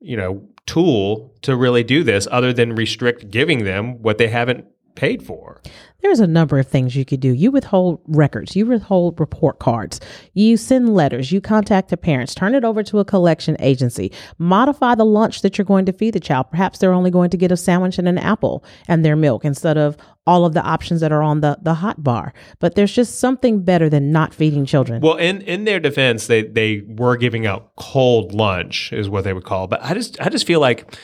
you 0.00 0.16
know 0.16 0.42
tool 0.66 1.34
to 1.42 1.56
really 1.56 1.84
do 1.84 2.02
this 2.02 2.26
other 2.30 2.52
than 2.52 2.74
restrict 2.74 3.30
giving 3.30 3.64
them 3.64 4.02
what 4.02 4.18
they 4.18 4.28
haven't 4.28 4.66
paid 4.98 5.22
for. 5.22 5.62
There's 6.00 6.18
a 6.18 6.26
number 6.26 6.58
of 6.58 6.66
things 6.66 6.96
you 6.96 7.04
could 7.04 7.20
do. 7.20 7.32
You 7.32 7.52
withhold 7.52 8.00
records, 8.06 8.56
you 8.56 8.66
withhold 8.66 9.18
report 9.20 9.60
cards, 9.60 10.00
you 10.34 10.56
send 10.56 10.92
letters, 10.92 11.30
you 11.30 11.40
contact 11.40 11.90
the 11.90 11.96
parents, 11.96 12.34
turn 12.34 12.54
it 12.54 12.64
over 12.64 12.82
to 12.82 12.98
a 12.98 13.04
collection 13.04 13.56
agency, 13.60 14.10
modify 14.38 14.96
the 14.96 15.04
lunch 15.04 15.42
that 15.42 15.56
you're 15.56 15.64
going 15.64 15.86
to 15.86 15.92
feed 15.92 16.14
the 16.14 16.20
child. 16.20 16.50
Perhaps 16.50 16.78
they're 16.78 16.92
only 16.92 17.10
going 17.10 17.30
to 17.30 17.36
get 17.36 17.52
a 17.52 17.56
sandwich 17.56 17.98
and 17.98 18.08
an 18.08 18.18
apple 18.18 18.64
and 18.88 19.04
their 19.04 19.16
milk 19.16 19.44
instead 19.44 19.78
of 19.78 19.96
all 20.26 20.44
of 20.44 20.52
the 20.52 20.62
options 20.62 21.00
that 21.00 21.12
are 21.12 21.22
on 21.22 21.40
the, 21.40 21.56
the 21.62 21.74
hot 21.74 22.02
bar. 22.02 22.34
But 22.58 22.74
there's 22.74 22.92
just 22.92 23.20
something 23.20 23.62
better 23.62 23.88
than 23.88 24.10
not 24.12 24.34
feeding 24.34 24.66
children. 24.66 25.00
Well, 25.00 25.16
in, 25.16 25.42
in 25.42 25.64
their 25.64 25.80
defense, 25.80 26.26
they, 26.26 26.42
they 26.42 26.82
were 26.86 27.16
giving 27.16 27.46
out 27.46 27.74
cold 27.76 28.34
lunch 28.34 28.92
is 28.92 29.08
what 29.08 29.24
they 29.24 29.32
would 29.32 29.44
call. 29.44 29.64
It. 29.64 29.70
But 29.70 29.84
I 29.84 29.94
just 29.94 30.20
I 30.20 30.28
just 30.28 30.46
feel 30.46 30.60
like 30.60 30.94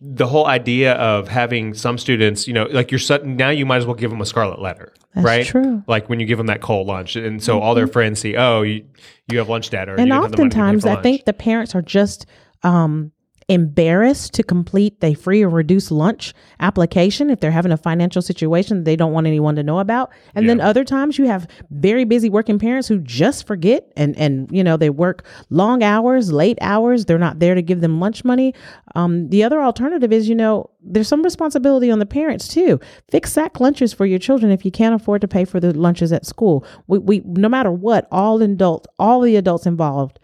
the 0.00 0.26
whole 0.26 0.46
idea 0.46 0.92
of 0.94 1.28
having 1.28 1.72
some 1.72 1.96
students, 1.96 2.46
you 2.46 2.52
know, 2.52 2.64
like 2.64 2.90
you're 2.90 3.24
now 3.24 3.48
you 3.48 3.64
might 3.64 3.78
as 3.78 3.86
well 3.86 3.94
give 3.94 4.10
them 4.10 4.20
a 4.20 4.26
scarlet 4.26 4.60
letter, 4.60 4.92
That's 5.14 5.24
right? 5.24 5.46
True. 5.46 5.82
Like 5.86 6.08
when 6.08 6.20
you 6.20 6.26
give 6.26 6.38
them 6.38 6.48
that 6.48 6.60
cold 6.60 6.86
lunch, 6.86 7.16
and 7.16 7.42
so 7.42 7.54
mm-hmm. 7.54 7.62
all 7.62 7.74
their 7.74 7.86
friends 7.86 8.20
see, 8.20 8.36
oh, 8.36 8.62
you, 8.62 8.84
you 9.30 9.38
have 9.38 9.48
lunch 9.48 9.70
debt, 9.70 9.88
or 9.88 9.94
and 9.98 10.12
oftentimes 10.12 10.84
I 10.84 11.00
think 11.00 11.24
the 11.24 11.32
parents 11.32 11.74
are 11.74 11.82
just 11.82 12.26
um, 12.62 13.12
embarrassed 13.48 14.34
to 14.34 14.42
complete 14.42 15.00
the 15.00 15.14
free 15.14 15.40
or 15.42 15.48
reduced 15.48 15.92
lunch 15.92 16.34
application 16.58 17.30
if 17.30 17.38
they're 17.38 17.52
having 17.52 17.70
a 17.70 17.76
financial 17.76 18.20
situation 18.20 18.82
they 18.82 18.96
don't 18.96 19.12
want 19.12 19.26
anyone 19.26 19.54
to 19.54 19.62
know 19.62 19.78
about. 19.78 20.10
And 20.34 20.44
yeah. 20.44 20.50
then 20.50 20.60
other 20.60 20.82
times 20.82 21.16
you 21.16 21.26
have 21.26 21.46
very 21.70 22.04
busy 22.04 22.28
working 22.28 22.58
parents 22.58 22.88
who 22.88 22.98
just 22.98 23.46
forget 23.46 23.92
and 23.96 24.18
and 24.18 24.50
you 24.50 24.64
know 24.64 24.76
they 24.76 24.90
work 24.90 25.24
long 25.48 25.84
hours, 25.84 26.32
late 26.32 26.58
hours. 26.60 27.04
They're 27.04 27.18
not 27.18 27.38
there 27.38 27.54
to 27.54 27.62
give 27.62 27.80
them 27.80 28.00
lunch 28.00 28.24
money. 28.24 28.52
Um, 28.96 29.28
the 29.28 29.44
other 29.44 29.62
alternative 29.62 30.12
is 30.12 30.28
you 30.28 30.34
know 30.34 30.70
there's 30.82 31.08
some 31.08 31.22
responsibility 31.22 31.88
on 31.88 32.00
the 32.00 32.06
parents 32.06 32.48
too. 32.48 32.80
Fix 33.10 33.32
sack 33.32 33.60
lunches 33.60 33.92
for 33.92 34.06
your 34.06 34.18
children 34.18 34.50
if 34.50 34.64
you 34.64 34.72
can't 34.72 34.94
afford 34.94 35.20
to 35.20 35.28
pay 35.28 35.44
for 35.44 35.60
the 35.60 35.72
lunches 35.72 36.12
at 36.12 36.26
school. 36.26 36.66
We, 36.88 36.98
we 36.98 37.22
no 37.24 37.48
matter 37.48 37.70
what, 37.70 38.08
all 38.10 38.42
adults, 38.42 38.88
all 38.98 39.20
the 39.20 39.36
adults 39.36 39.66
involved, 39.66 40.18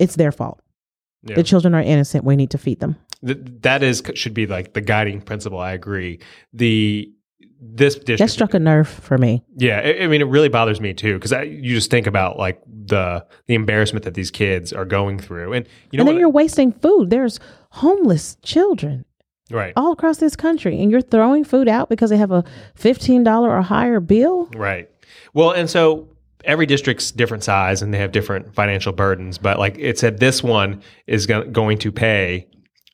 it's 0.00 0.16
their 0.16 0.32
fault. 0.32 0.60
Yeah. 1.22 1.36
The 1.36 1.42
children 1.42 1.74
are 1.74 1.82
innocent. 1.82 2.24
We 2.24 2.36
need 2.36 2.50
to 2.50 2.58
feed 2.58 2.80
them. 2.80 2.96
Th- 3.24 3.38
that 3.62 3.82
is 3.82 4.02
should 4.14 4.34
be 4.34 4.46
like 4.46 4.72
the 4.72 4.80
guiding 4.80 5.20
principle. 5.20 5.58
I 5.58 5.72
agree. 5.72 6.20
The 6.52 7.12
this 7.60 7.94
district 7.96 8.18
that 8.20 8.30
struck 8.30 8.54
a 8.54 8.58
nerve 8.58 8.88
for 8.88 9.18
me. 9.18 9.44
Yeah, 9.56 9.80
I, 9.80 10.04
I 10.04 10.06
mean, 10.06 10.22
it 10.22 10.28
really 10.28 10.48
bothers 10.48 10.80
me 10.80 10.94
too 10.94 11.18
because 11.18 11.32
you 11.46 11.74
just 11.74 11.90
think 11.90 12.06
about 12.06 12.38
like 12.38 12.62
the 12.66 13.26
the 13.46 13.54
embarrassment 13.54 14.04
that 14.04 14.14
these 14.14 14.30
kids 14.30 14.72
are 14.72 14.86
going 14.86 15.18
through, 15.18 15.52
and 15.52 15.68
you 15.90 15.98
know, 15.98 16.02
and 16.02 16.08
then 16.08 16.18
you're 16.18 16.30
wasting 16.30 16.72
food. 16.72 17.10
There's 17.10 17.38
homeless 17.70 18.36
children 18.42 19.04
right 19.50 19.74
all 19.76 19.92
across 19.92 20.16
this 20.16 20.36
country, 20.36 20.80
and 20.80 20.90
you're 20.90 21.02
throwing 21.02 21.44
food 21.44 21.68
out 21.68 21.90
because 21.90 22.08
they 22.08 22.16
have 22.16 22.30
a 22.30 22.44
fifteen 22.74 23.22
dollar 23.22 23.50
or 23.50 23.60
higher 23.60 24.00
bill. 24.00 24.48
Right. 24.54 24.88
Well, 25.34 25.50
and 25.50 25.68
so 25.68 26.08
every 26.44 26.66
district's 26.66 27.10
different 27.10 27.44
size 27.44 27.82
and 27.82 27.92
they 27.92 27.98
have 27.98 28.12
different 28.12 28.54
financial 28.54 28.92
burdens. 28.92 29.38
But 29.38 29.58
like 29.58 29.76
it 29.78 29.98
said, 29.98 30.18
this 30.18 30.42
one 30.42 30.82
is 31.06 31.26
go- 31.26 31.44
going 31.44 31.78
to 31.78 31.92
pay 31.92 32.46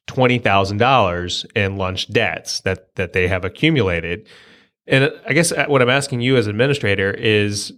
twenty 0.07 0.38
thousand 0.38 0.79
dollars 0.79 1.45
in 1.55 1.76
lunch 1.76 2.12
debts 2.12 2.61
that 2.61 2.95
that 2.97 3.12
they 3.12 3.29
have 3.29 3.45
accumulated. 3.45 4.29
And 4.87 5.11
I 5.26 5.33
guess 5.33 5.50
uh, 5.53 5.67
what 5.67 5.83
I'm 5.83 5.91
asking 5.91 6.21
you 6.21 6.37
as 6.37 6.47
administrator 6.47 7.11
is, 7.11 7.73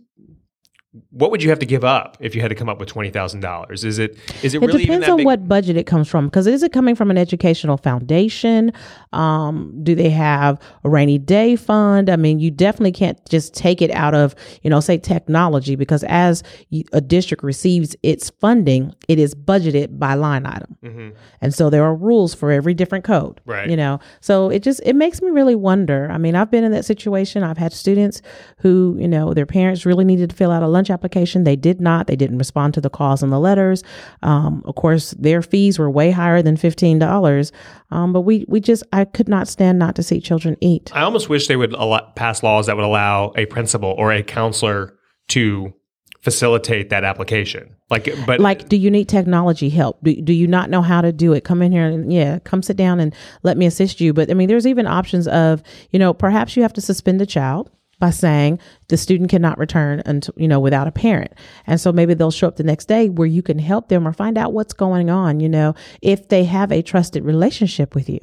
what 1.19 1.31
would 1.33 1.43
you 1.43 1.51
have 1.51 1.59
to 1.59 1.67
give 1.67 1.83
up 1.85 2.17
if 2.21 2.35
you 2.35 2.41
had 2.41 2.49
to 2.49 2.55
come 2.55 2.69
up 2.69 2.79
with 2.79 2.89
twenty 2.89 3.11
thousand 3.11 3.41
dollars? 3.41 3.85
Is 3.85 3.99
it 3.99 4.17
is 4.43 4.55
it, 4.55 4.63
It 4.63 4.67
really 4.67 4.83
even 4.85 5.01
depends 5.01 5.09
on 5.09 5.17
big? 5.19 5.27
what 5.27 5.49
budget 5.49 5.77
it 5.77 5.85
comes 5.87 6.09
from. 6.09 6.27
Because 6.27 6.47
is 6.47 6.63
it 6.63 6.73
coming 6.73 6.95
from 6.95 7.11
an 7.11 7.19
educational 7.19 7.77
foundation? 7.77 8.73
Um, 9.13 9.75
do 9.83 9.95
they 9.97 10.11
have 10.11 10.61
a 10.85 10.89
rainy 10.89 11.19
day 11.19 11.57
fund? 11.57 12.09
I 12.09 12.17
mean, 12.17 12.39
you 12.39 12.51
definitely 12.53 12.93
can't 12.93 13.19
just 13.29 13.53
take 13.55 13.83
it 13.83 13.91
out 13.91 14.15
of, 14.15 14.35
you 14.63 14.71
know, 14.71 14.79
say 14.81 14.97
technology, 14.99 15.75
because 15.75 16.05
as 16.05 16.43
you, 16.71 16.85
a 16.93 17.01
district 17.01 17.43
receives 17.43 17.97
its 18.05 18.31
funding, 18.31 18.95
it 19.09 19.19
is 19.19 19.35
budgeted 19.35 19.99
by 19.99 20.15
line 20.15 20.47
item. 20.47 20.77
Mhm. 20.85 21.13
And 21.41 21.53
so 21.53 21.69
there 21.69 21.83
are 21.85 21.95
rules 21.97 22.33
for 22.35 22.53
every 22.53 22.75
different 22.75 23.05
code. 23.05 23.41
Right. 23.45 23.69
You 23.69 23.77
know, 23.77 23.99
so 24.21 24.51
it 24.51 24.63
just 24.63 24.81
it 24.85 24.95
makes 24.95 25.21
me 25.21 25.31
really 25.31 25.57
wonder. 25.57 26.09
I 26.13 26.19
mean, 26.19 26.37
I've 26.37 26.51
been 26.51 26.63
in 26.65 26.71
that 26.73 26.85
situation. 26.85 27.43
I've 27.43 27.59
had 27.59 27.73
students 27.73 28.23
who, 28.59 28.97
you 29.01 29.09
know, 29.09 29.35
their 29.35 29.47
parents 29.47 29.85
really 29.85 30.05
needed 30.05 30.31
to 30.31 30.37
fill 30.37 30.53
out 30.53 30.63
a 30.63 30.69
lunch 30.69 30.91
application. 30.91 31.08
They 31.45 31.57
did 31.57 31.81
not. 31.81 32.07
They 32.07 32.17
didn't 32.17 32.39
respond 32.39 32.75
to 32.75 32.81
the 32.81 32.91
calls 32.91 33.23
and 33.23 33.33
the 33.33 33.39
letters. 33.39 33.83
Um, 34.23 34.63
of 34.65 34.75
course, 34.75 35.13
their 35.13 35.43
fees 35.43 35.79
were 35.79 35.91
way 35.91 36.11
higher 36.11 36.43
than 36.43 36.57
fifteen 36.57 36.99
dollars. 36.99 37.53
Um, 37.91 38.13
but 38.13 38.23
we 38.23 38.45
we 38.49 38.61
just 38.61 38.83
I 38.93 39.05
could 39.05 39.29
not 39.29 39.49
stand 39.49 39.79
not 39.79 39.97
to 39.97 40.03
see 40.03 40.21
children 40.21 40.57
eat. 40.61 40.95
I 40.95 41.03
almost 41.03 41.29
wish 41.29 41.47
they 41.47 41.57
would 41.57 41.73
allow, 41.73 42.01
pass 42.15 42.43
laws 42.43 42.67
that 42.67 42.77
would 42.77 42.85
allow 42.85 43.33
a 43.37 43.47
principal 43.47 43.95
or 43.99 44.13
a 44.13 44.23
counselor 44.23 44.95
to 45.29 45.73
facilitate 46.21 46.91
that 46.91 47.05
application. 47.05 47.75
Like, 47.91 48.13
but 48.27 48.39
like 48.39 48.69
do 48.69 48.77
you 48.77 48.91
need 48.91 49.09
technology 49.09 49.71
help 49.71 50.03
do, 50.03 50.15
do 50.21 50.35
you 50.35 50.47
not 50.47 50.69
know 50.69 50.83
how 50.83 51.01
to 51.01 51.11
do 51.11 51.33
it 51.33 51.43
come 51.43 51.63
in 51.63 51.73
here 51.73 51.87
and 51.87 52.13
yeah 52.13 52.39
come 52.41 52.63
sit 52.63 52.77
down 52.77 53.01
and 53.01 53.15
let 53.45 53.57
me 53.57 53.65
assist 53.65 53.99
you 53.99 54.13
but 54.13 54.31
i 54.31 54.35
mean 54.35 54.47
there's 54.47 54.67
even 54.67 54.87
options 54.87 55.27
of 55.27 55.63
you 55.91 55.99
know 55.99 56.13
perhaps 56.13 56.55
you 56.55 56.61
have 56.61 56.75
to 56.75 56.83
suspend 56.83 57.19
the 57.19 57.25
child 57.25 57.71
by 57.99 58.11
saying 58.11 58.59
the 58.89 58.97
student 58.97 59.31
cannot 59.31 59.59
return 59.59 60.03
until 60.07 60.35
you 60.37 60.49
know 60.49 60.61
without 60.61 60.87
a 60.87 60.93
parent 60.93 61.33
and 61.67 61.81
so 61.81 61.93
maybe 61.93 62.15
they'll 62.15 62.31
show 62.31 62.49
up 62.49 62.57
the 62.57 62.63
next 62.63 62.87
day 62.87 63.09
where 63.09 63.27
you 63.27 63.43
can 63.43 63.59
help 63.59 63.89
them 63.89 64.07
or 64.07 64.13
find 64.13 64.39
out 64.39 64.53
what's 64.53 64.73
going 64.73 65.11
on 65.11 65.41
you 65.41 65.49
know 65.49 65.75
if 66.03 66.29
they 66.29 66.45
have 66.45 66.73
a 66.73 66.83
trusted 66.83 67.25
relationship 67.25 67.95
with 67.95 68.09
you 68.09 68.21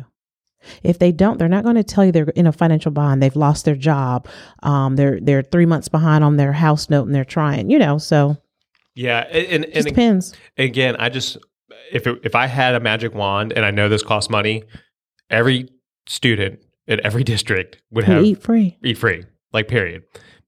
if 0.83 0.99
they 0.99 1.11
don't, 1.11 1.37
they're 1.37 1.47
not 1.47 1.63
going 1.63 1.75
to 1.75 1.83
tell 1.83 2.05
you 2.05 2.11
they're 2.11 2.29
in 2.29 2.47
a 2.47 2.51
financial 2.51 2.91
bond. 2.91 3.21
They've 3.21 3.35
lost 3.35 3.65
their 3.65 3.75
job. 3.75 4.27
Um, 4.63 4.95
they're 4.95 5.19
they're 5.19 5.43
three 5.43 5.65
months 5.65 5.87
behind 5.87 6.23
on 6.23 6.37
their 6.37 6.53
house 6.53 6.89
note, 6.89 7.05
and 7.05 7.13
they're 7.13 7.25
trying. 7.25 7.69
You 7.69 7.79
know, 7.79 7.97
so 7.97 8.37
yeah, 8.95 9.27
and, 9.29 9.45
and, 9.47 9.65
it 9.65 9.75
and 9.75 9.85
depends. 9.85 10.33
again, 10.57 10.95
I 10.97 11.09
just 11.09 11.37
if 11.91 12.07
it, 12.07 12.19
if 12.23 12.35
I 12.35 12.47
had 12.47 12.75
a 12.75 12.79
magic 12.79 13.13
wand 13.13 13.53
and 13.53 13.65
I 13.65 13.71
know 13.71 13.89
this 13.89 14.03
costs 14.03 14.29
money, 14.29 14.63
every 15.29 15.69
student 16.07 16.59
in 16.87 17.05
every 17.05 17.23
district 17.35 17.81
would 17.91 18.05
have 18.05 18.23
eat 18.23 18.41
free. 18.41 18.77
eat 18.83 18.97
free, 18.97 19.25
like 19.55 19.67
period. 19.67 20.03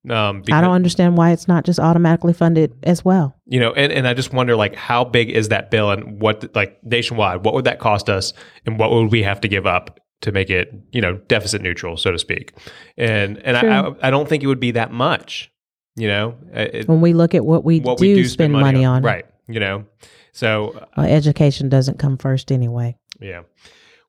Um, 0.10 0.44
I 0.52 0.62
don't 0.62 0.72
understand 0.72 1.18
why 1.18 1.32
it's 1.32 1.48
not 1.48 1.66
just 1.66 1.80
automatically 1.80 2.32
funded 2.32 2.74
as 2.84 3.04
well. 3.04 3.36
you 3.46 3.60
know, 3.60 3.74
and, 3.74 3.92
and 3.92 4.08
I 4.08 4.14
just 4.14 4.32
wonder 4.32 4.56
like 4.56 4.76
how 4.76 5.04
big 5.04 5.30
is 5.30 5.50
that 5.50 5.70
bill 5.70 5.90
and 5.92 6.22
what 6.22 6.56
like 6.56 6.78
nationwide, 6.84 7.44
what 7.44 7.54
would 7.56 7.66
that 7.66 7.80
cost 7.80 8.10
us, 8.10 8.32
and 8.66 8.80
what 8.80 8.92
would 8.92 9.12
we 9.12 9.24
have 9.24 9.42
to 9.42 9.48
give 9.50 9.66
up 9.66 10.00
to 10.22 10.32
make 10.32 10.50
it 10.50 10.74
you 10.92 11.02
know 11.02 11.18
deficit 11.28 11.62
neutral, 11.62 11.98
so 11.98 12.12
to 12.12 12.20
speak, 12.20 12.54
and 12.98 13.38
and 13.40 13.58
I, 13.58 13.62
I 13.90 13.96
I 14.04 14.10
don't 14.10 14.30
think 14.30 14.44
it 14.44 14.48
would 14.48 14.62
be 14.62 14.72
that 14.72 14.92
much, 14.94 15.52
you 15.96 16.08
know, 16.08 16.38
it, 16.54 16.88
When 16.88 17.02
we 17.02 17.14
look 17.14 17.36
at 17.36 17.44
what 17.44 17.66
we, 17.66 17.80
what 17.82 17.98
do, 17.98 18.08
we 18.08 18.16
do 18.16 18.26
spend 18.26 18.54
money 18.54 18.86
on, 18.86 19.04
right? 19.04 19.26
You 19.48 19.60
know, 19.60 19.86
so 20.32 20.88
well, 20.96 21.06
education 21.06 21.68
doesn't 21.68 22.00
come 22.00 22.18
first 22.18 22.52
anyway. 22.52 22.98
yeah. 23.20 23.42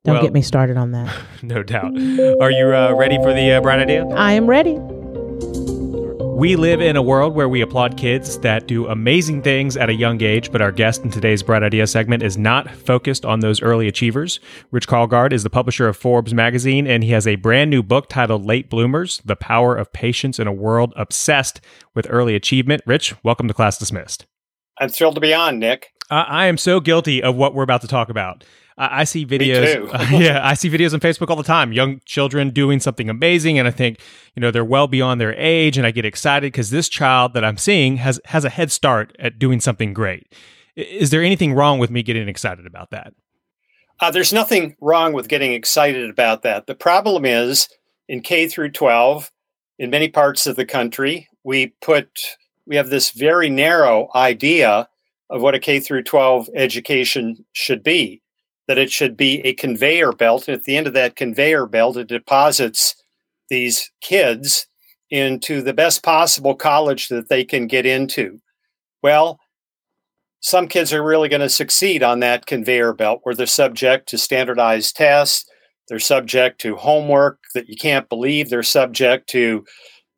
Don't 0.08 0.16
Well, 0.16 0.22
get 0.22 0.32
me 0.32 0.40
started 0.42 0.78
on 0.78 0.92
that. 0.92 1.14
No 1.42 1.62
doubt. 1.62 1.92
Are 2.40 2.50
you 2.50 2.74
uh, 2.74 2.94
ready 2.96 3.16
for 3.18 3.32
the 3.34 3.52
uh, 3.52 3.60
bright 3.60 3.78
idea? 3.78 4.06
I 4.08 4.32
am 4.32 4.46
ready. 4.48 4.76
We 6.38 6.56
live 6.56 6.80
in 6.80 6.96
a 6.96 7.02
world 7.02 7.34
where 7.34 7.48
we 7.48 7.60
applaud 7.60 7.96
kids 7.98 8.38
that 8.38 8.66
do 8.66 8.86
amazing 8.86 9.42
things 9.42 9.76
at 9.76 9.90
a 9.90 9.94
young 9.94 10.22
age, 10.22 10.50
but 10.50 10.62
our 10.62 10.72
guest 10.72 11.04
in 11.04 11.10
today's 11.10 11.42
Bright 11.42 11.62
Idea 11.62 11.86
segment 11.86 12.22
is 12.22 12.38
not 12.38 12.70
focused 12.70 13.24
on 13.26 13.40
those 13.40 13.60
early 13.60 13.86
achievers. 13.86 14.40
Rich 14.70 14.88
Karlgaard 14.88 15.32
is 15.32 15.42
the 15.42 15.50
publisher 15.50 15.86
of 15.88 15.96
Forbes 15.96 16.32
magazine, 16.32 16.86
and 16.86 17.04
he 17.04 17.10
has 17.10 17.26
a 17.26 17.36
brand 17.36 17.70
new 17.70 17.82
book 17.82 18.08
titled 18.08 18.46
Late 18.46 18.70
Bloomers 18.70 19.20
The 19.26 19.36
Power 19.36 19.76
of 19.76 19.92
Patience 19.92 20.38
in 20.38 20.46
a 20.46 20.52
World 20.52 20.92
Obsessed 20.96 21.60
with 21.94 22.06
Early 22.08 22.34
Achievement. 22.34 22.82
Rich, 22.86 23.14
welcome 23.22 23.46
to 23.48 23.54
Class 23.54 23.76
Dismissed. 23.78 24.26
I'm 24.80 24.88
thrilled 24.88 25.16
to 25.16 25.20
be 25.20 25.34
on, 25.34 25.58
Nick. 25.58 25.88
I 26.10 26.22
I 26.22 26.46
am 26.46 26.56
so 26.56 26.80
guilty 26.80 27.22
of 27.22 27.36
what 27.36 27.54
we're 27.54 27.62
about 27.64 27.82
to 27.82 27.88
talk 27.88 28.08
about. 28.08 28.42
I, 28.78 29.00
I 29.00 29.04
see 29.04 29.26
videos. 29.26 29.74
too. 29.74 30.16
yeah, 30.16 30.40
I 30.46 30.54
see 30.54 30.70
videos 30.70 30.94
on 30.94 31.00
Facebook 31.00 31.28
all 31.28 31.36
the 31.36 31.42
time. 31.42 31.72
Young 31.72 32.00
children 32.06 32.50
doing 32.50 32.80
something 32.80 33.10
amazing, 33.10 33.58
and 33.58 33.68
I 33.68 33.70
think 33.70 34.00
you 34.34 34.40
know 34.40 34.50
they're 34.50 34.64
well 34.64 34.86
beyond 34.86 35.20
their 35.20 35.34
age, 35.34 35.76
and 35.76 35.86
I 35.86 35.90
get 35.90 36.04
excited 36.04 36.52
because 36.52 36.70
this 36.70 36.88
child 36.88 37.34
that 37.34 37.44
I'm 37.44 37.58
seeing 37.58 37.96
has 37.98 38.20
has 38.26 38.44
a 38.44 38.50
head 38.50 38.72
start 38.72 39.14
at 39.18 39.38
doing 39.38 39.60
something 39.60 39.92
great. 39.92 40.32
Is 40.76 41.10
there 41.10 41.22
anything 41.22 41.54
wrong 41.54 41.78
with 41.78 41.90
me 41.90 42.02
getting 42.02 42.28
excited 42.28 42.66
about 42.66 42.90
that? 42.90 43.12
Uh, 44.00 44.12
there's 44.12 44.32
nothing 44.32 44.76
wrong 44.80 45.12
with 45.12 45.26
getting 45.26 45.52
excited 45.52 46.08
about 46.08 46.42
that. 46.42 46.68
The 46.68 46.74
problem 46.76 47.24
is 47.24 47.68
in 48.08 48.20
K 48.20 48.46
through 48.46 48.70
12, 48.70 49.32
in 49.80 49.90
many 49.90 50.08
parts 50.08 50.46
of 50.46 50.54
the 50.54 50.64
country, 50.64 51.28
we 51.42 51.74
put 51.82 52.36
we 52.66 52.76
have 52.76 52.90
this 52.90 53.10
very 53.10 53.48
narrow 53.48 54.08
idea 54.14 54.88
of 55.30 55.42
what 55.42 55.54
a 55.54 55.58
K 55.58 55.80
through 55.80 56.04
12 56.04 56.48
education 56.54 57.44
should 57.52 57.82
be. 57.82 58.22
That 58.68 58.78
it 58.78 58.92
should 58.92 59.16
be 59.16 59.40
a 59.40 59.54
conveyor 59.54 60.12
belt. 60.12 60.46
And 60.46 60.54
at 60.54 60.64
the 60.64 60.76
end 60.76 60.86
of 60.86 60.92
that 60.94 61.16
conveyor 61.16 61.66
belt, 61.66 61.96
it 61.96 62.06
deposits 62.06 62.94
these 63.48 63.90
kids 64.02 64.66
into 65.10 65.62
the 65.62 65.72
best 65.72 66.02
possible 66.02 66.54
college 66.54 67.08
that 67.08 67.30
they 67.30 67.44
can 67.44 67.66
get 67.66 67.86
into. 67.86 68.38
Well, 69.02 69.40
some 70.40 70.68
kids 70.68 70.92
are 70.92 71.02
really 71.02 71.28
going 71.28 71.40
to 71.40 71.48
succeed 71.48 72.02
on 72.02 72.20
that 72.20 72.46
conveyor 72.46 72.92
belt 72.92 73.20
where 73.22 73.34
they're 73.34 73.46
subject 73.46 74.08
to 74.10 74.18
standardized 74.18 74.94
tests, 74.94 75.44
they're 75.88 75.98
subject 75.98 76.60
to 76.60 76.76
homework 76.76 77.38
that 77.54 77.68
you 77.68 77.74
can't 77.74 78.08
believe, 78.08 78.50
they're 78.50 78.62
subject 78.62 79.28
to 79.30 79.64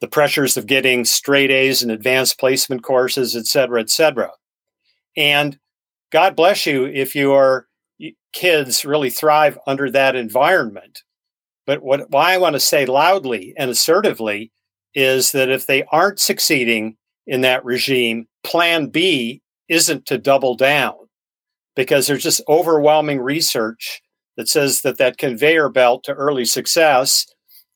the 0.00 0.08
pressures 0.08 0.56
of 0.56 0.66
getting 0.66 1.04
straight 1.04 1.50
A's 1.50 1.82
and 1.82 1.92
advanced 1.92 2.40
placement 2.40 2.82
courses, 2.82 3.36
et 3.36 3.46
cetera, 3.46 3.80
et 3.80 3.90
cetera. 3.90 4.30
And 5.16 5.58
God 6.10 6.34
bless 6.34 6.66
you 6.66 6.86
if 6.86 7.14
your 7.14 7.68
kids 8.32 8.84
really 8.84 9.10
thrive 9.10 9.58
under 9.66 9.90
that 9.90 10.16
environment. 10.16 11.02
But 11.66 11.82
what 11.82 12.10
why 12.10 12.34
I 12.34 12.38
want 12.38 12.54
to 12.54 12.60
say 12.60 12.86
loudly 12.86 13.54
and 13.56 13.70
assertively 13.70 14.52
is 14.94 15.32
that 15.32 15.50
if 15.50 15.66
they 15.66 15.84
aren't 15.92 16.18
succeeding 16.18 16.96
in 17.26 17.42
that 17.42 17.64
regime, 17.64 18.26
plan 18.42 18.88
B 18.88 19.42
isn't 19.68 20.06
to 20.06 20.18
double 20.18 20.56
down 20.56 20.94
because 21.76 22.06
there's 22.06 22.22
just 22.22 22.42
overwhelming 22.48 23.20
research 23.20 24.02
that 24.36 24.48
says 24.48 24.80
that 24.82 24.98
that 24.98 25.18
conveyor 25.18 25.68
belt 25.68 26.02
to 26.04 26.12
early 26.12 26.44
success 26.44 27.26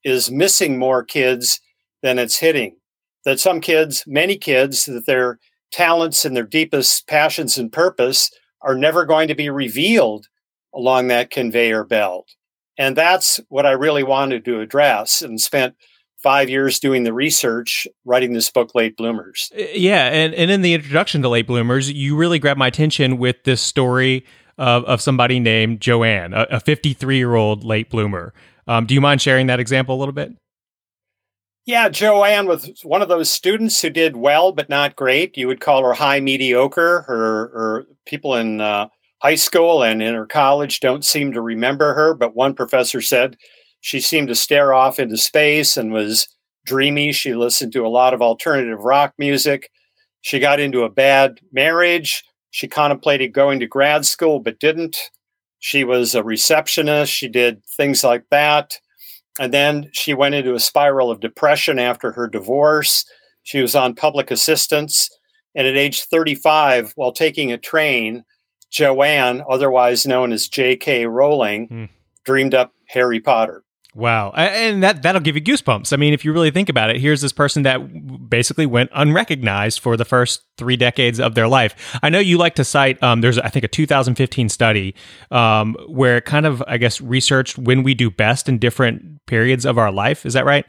is 0.03 0.31
missing 0.31 0.79
more 0.79 1.05
kids 1.05 1.61
than 2.03 2.19
it's 2.19 2.39
hitting. 2.39 2.77
That 3.25 3.41
some 3.41 3.61
kids, 3.61 4.05
many 4.07 4.37
kids, 4.37 4.85
that 4.87 5.07
their 5.07 5.39
talents 5.73 6.25
and 6.25 6.37
their 6.37 6.45
deepest 6.45 7.07
passions 7.07 7.57
and 7.57 7.73
purpose 7.73 8.31
are 8.65 8.75
never 8.75 9.05
going 9.05 9.29
to 9.29 9.35
be 9.35 9.51
revealed 9.51 10.27
along 10.75 11.09
that 11.09 11.31
conveyor 11.31 11.85
belt. 11.85 12.29
And 12.77 12.97
that's 12.97 13.39
what 13.49 13.67
I 13.67 13.73
really 13.73 14.03
wanted 14.03 14.45
to 14.47 14.61
address 14.61 15.23
and 15.23 15.41
spent 15.41 15.77
five 16.17 16.49
years 16.49 16.81
doing 16.81 17.05
the 17.05 17.13
research, 17.13 17.87
writing 18.05 18.33
this 18.33 18.51
book, 18.51 18.75
Late 18.75 18.97
Bloomers. 18.97 19.53
Uh, 19.57 19.63
Yeah, 19.75 20.07
and, 20.07 20.35
and 20.35 20.51
in 20.51 20.63
the 20.63 20.75
introduction 20.75 21.23
to 21.23 21.29
Late 21.29 21.47
Bloomers, 21.47 21.93
you 21.93 22.17
really 22.17 22.39
grabbed 22.39 22.59
my 22.59 22.67
attention 22.67 23.19
with 23.19 23.45
this 23.45 23.61
story 23.61 24.25
of, 24.59 24.85
of 24.85 25.01
somebody 25.01 25.39
named 25.39 25.81
Joanne, 25.81 26.33
a 26.35 26.59
53 26.59 27.17
year 27.17 27.35
old 27.35 27.63
late 27.63 27.91
bloomer. 27.91 28.33
Um, 28.67 28.87
do 28.87 28.95
you 28.95 29.01
mind 29.01 29.21
sharing 29.21 29.47
that 29.49 29.61
example 29.61 29.95
a 29.95 29.99
little 29.99 30.15
bit? 30.15 30.33
Yeah, 31.67 31.89
Joanne 31.89 32.47
was 32.47 32.71
one 32.83 33.01
of 33.01 33.09
those 33.09 33.31
students 33.31 33.81
who 33.81 33.89
did 33.89 34.17
well 34.17 34.53
but 34.53 34.69
not 34.69 34.97
great. 34.97 35.37
You 35.37 35.47
would 35.47 35.61
call 35.61 35.83
her 35.83 35.95
high 35.95 36.21
mediocre. 36.21 37.03
Her, 37.03 37.49
her 37.55 37.87
people 38.07 38.35
in 38.35 38.61
uh, 38.61 38.89
high 39.23 39.37
school 39.37 39.83
and 39.83 40.03
in 40.03 40.15
her 40.15 40.27
college 40.27 40.81
don't 40.81 41.05
seem 41.05 41.33
to 41.33 41.41
remember 41.41 41.95
her, 41.95 42.15
but 42.15 42.37
one 42.37 42.55
professor 42.55 43.01
said 43.01 43.37
she 43.81 44.01
seemed 44.01 44.29
to 44.29 44.35
stare 44.35 44.75
off 44.75 44.99
into 44.99 45.17
space 45.17 45.77
and 45.79 45.93
was 45.93 46.29
dreamy. 46.67 47.13
She 47.13 47.35
listened 47.35 47.73
to 47.73 47.87
a 47.87 47.89
lot 47.89 48.13
of 48.13 48.21
alternative 48.21 48.81
rock 48.81 49.15
music. 49.19 49.71
She 50.21 50.39
got 50.39 50.61
into 50.61 50.83
a 50.83 50.91
bad 50.91 51.41
marriage. 51.53 52.23
She 52.51 52.69
contemplated 52.69 53.33
going 53.33 53.61
to 53.61 53.67
grad 53.67 54.05
school 54.05 54.39
but 54.39 54.61
didn't. 54.61 54.99
She 55.61 55.83
was 55.83 56.15
a 56.15 56.23
receptionist. 56.23 57.11
She 57.11 57.29
did 57.29 57.63
things 57.77 58.05
like 58.05 58.25
that. 58.31 58.79
And 59.41 59.53
then 59.53 59.91
she 59.93 60.15
went 60.15 60.35
into 60.35 60.55
a 60.55 60.61
spiral 60.61 61.11
of 61.11 61.21
depression 61.21 61.79
after 61.79 62.13
her 62.13 62.29
divorce. 62.29 63.05
She 63.43 63.61
was 63.61 63.75
on 63.75 63.95
public 63.95 64.31
assistance. 64.31 65.11
And 65.55 65.67
at 65.67 65.77
age 65.77 66.03
35, 66.05 66.93
while 66.97 67.13
taking 67.13 67.53
a 67.53 67.59
train, 67.59 68.25
Joanne, 68.71 69.43
otherwise 69.49 70.07
known 70.07 70.33
as 70.33 70.49
J.K. 70.49 71.07
Rowling, 71.07 71.67
Hmm. 71.69 71.85
dreamed 72.25 72.55
up 72.55 72.73
Harry 72.89 73.21
Potter. 73.21 73.63
Wow. 73.95 74.33
And 74.33 74.83
that, 74.83 75.03
that'll 75.03 75.21
give 75.21 75.37
you 75.37 75.43
goosebumps. 75.43 75.93
I 75.93 75.97
mean, 75.97 76.13
if 76.13 76.25
you 76.25 76.33
really 76.33 76.51
think 76.51 76.69
about 76.69 76.91
it, 76.91 77.01
here's 77.01 77.21
this 77.21 77.33
person 77.33 77.63
that 77.63 78.29
basically 78.29 78.67
went 78.67 78.91
unrecognized 78.93 79.79
for 79.79 79.97
the 79.97 80.05
first 80.05 80.43
three 80.59 80.77
decades 80.77 81.21
of 81.21 81.37
their 81.37 81.47
life. 81.47 81.97
I 82.03 82.09
know 82.09 82.19
you 82.19 82.37
like 82.37 82.57
to 82.57 82.65
cite, 82.65 83.01
um, 83.05 83.21
there's, 83.21 83.39
I 83.39 83.49
think, 83.51 83.65
a 83.65 83.69
2015 83.69 84.49
study 84.49 84.97
um, 85.31 85.77
where 85.87 86.17
it 86.17 86.25
kind 86.25 86.45
of, 86.45 86.63
I 86.67 86.77
guess, 86.77 87.01
researched 87.01 87.57
when 87.57 87.85
we 87.85 87.95
do 87.95 88.11
best 88.11 88.49
in 88.49 88.59
different 88.59 89.25
periods 89.27 89.65
of 89.65 89.79
our 89.79 89.93
life. 89.93 90.27
Is 90.27 90.33
that 90.33 90.45
right? 90.45 90.65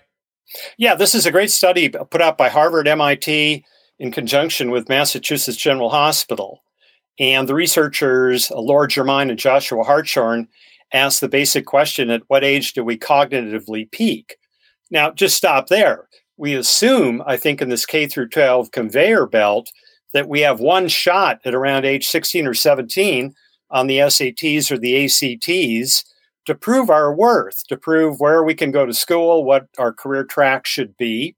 Yeah, 0.77 0.93
this 0.93 1.15
is 1.15 1.25
a 1.25 1.31
great 1.31 1.49
study 1.49 1.89
put 1.89 2.21
out 2.21 2.37
by 2.37 2.49
Harvard, 2.49 2.87
MIT, 2.87 3.65
in 3.97 4.11
conjunction 4.11 4.69
with 4.69 4.87
Massachusetts 4.87 5.57
General 5.57 5.89
Hospital. 5.89 6.61
And 7.17 7.49
the 7.49 7.55
researchers, 7.55 8.51
Laura 8.51 8.87
Germine 8.87 9.31
and 9.31 9.39
Joshua 9.39 9.83
Hartshorne, 9.83 10.47
ask 10.93 11.19
the 11.19 11.29
basic 11.29 11.65
question 11.65 12.09
at 12.09 12.23
what 12.27 12.43
age 12.43 12.73
do 12.73 12.83
we 12.83 12.97
cognitively 12.97 13.91
peak? 13.91 14.37
Now, 14.91 15.11
just 15.11 15.37
stop 15.37 15.67
there. 15.67 16.07
We 16.37 16.53
assume, 16.53 17.23
I 17.25 17.37
think, 17.37 17.61
in 17.61 17.69
this 17.69 17.85
K 17.85 18.07
through 18.07 18.29
12 18.29 18.71
conveyor 18.71 19.27
belt, 19.27 19.71
that 20.13 20.29
we 20.29 20.41
have 20.41 20.59
one 20.59 20.87
shot 20.87 21.39
at 21.45 21.55
around 21.55 21.85
age 21.85 22.07
16 22.07 22.47
or 22.47 22.53
17 22.53 23.33
on 23.71 23.87
the 23.87 23.97
SATs 23.99 24.71
or 24.71 24.77
the 24.77 25.05
ACTs 25.05 26.05
to 26.45 26.55
prove 26.55 26.89
our 26.89 27.13
worth, 27.13 27.65
to 27.67 27.75
prove 27.75 28.19
where 28.19 28.43
we 28.43 28.53
can 28.53 28.71
go 28.71 28.85
to 28.85 28.93
school, 28.93 29.43
what 29.43 29.67
our 29.77 29.91
career 29.91 30.23
track 30.23 30.65
should 30.65 30.95
be. 30.97 31.35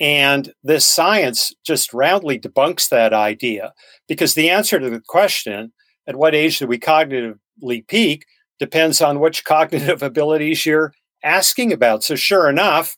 And 0.00 0.52
this 0.62 0.86
science 0.86 1.52
just 1.64 1.92
roundly 1.92 2.38
debunks 2.38 2.88
that 2.90 3.12
idea 3.12 3.72
because 4.06 4.34
the 4.34 4.50
answer 4.50 4.78
to 4.78 4.90
the 4.90 5.02
question, 5.08 5.72
at 6.06 6.16
what 6.16 6.34
age 6.34 6.58
do 6.58 6.66
we 6.66 6.78
cognitively 6.78 7.86
peak, 7.88 8.24
depends 8.58 9.00
on 9.00 9.20
which 9.20 9.44
cognitive 9.44 10.02
abilities 10.02 10.66
you're 10.66 10.92
asking 11.24 11.72
about. 11.72 12.04
So, 12.04 12.14
sure 12.14 12.48
enough, 12.48 12.96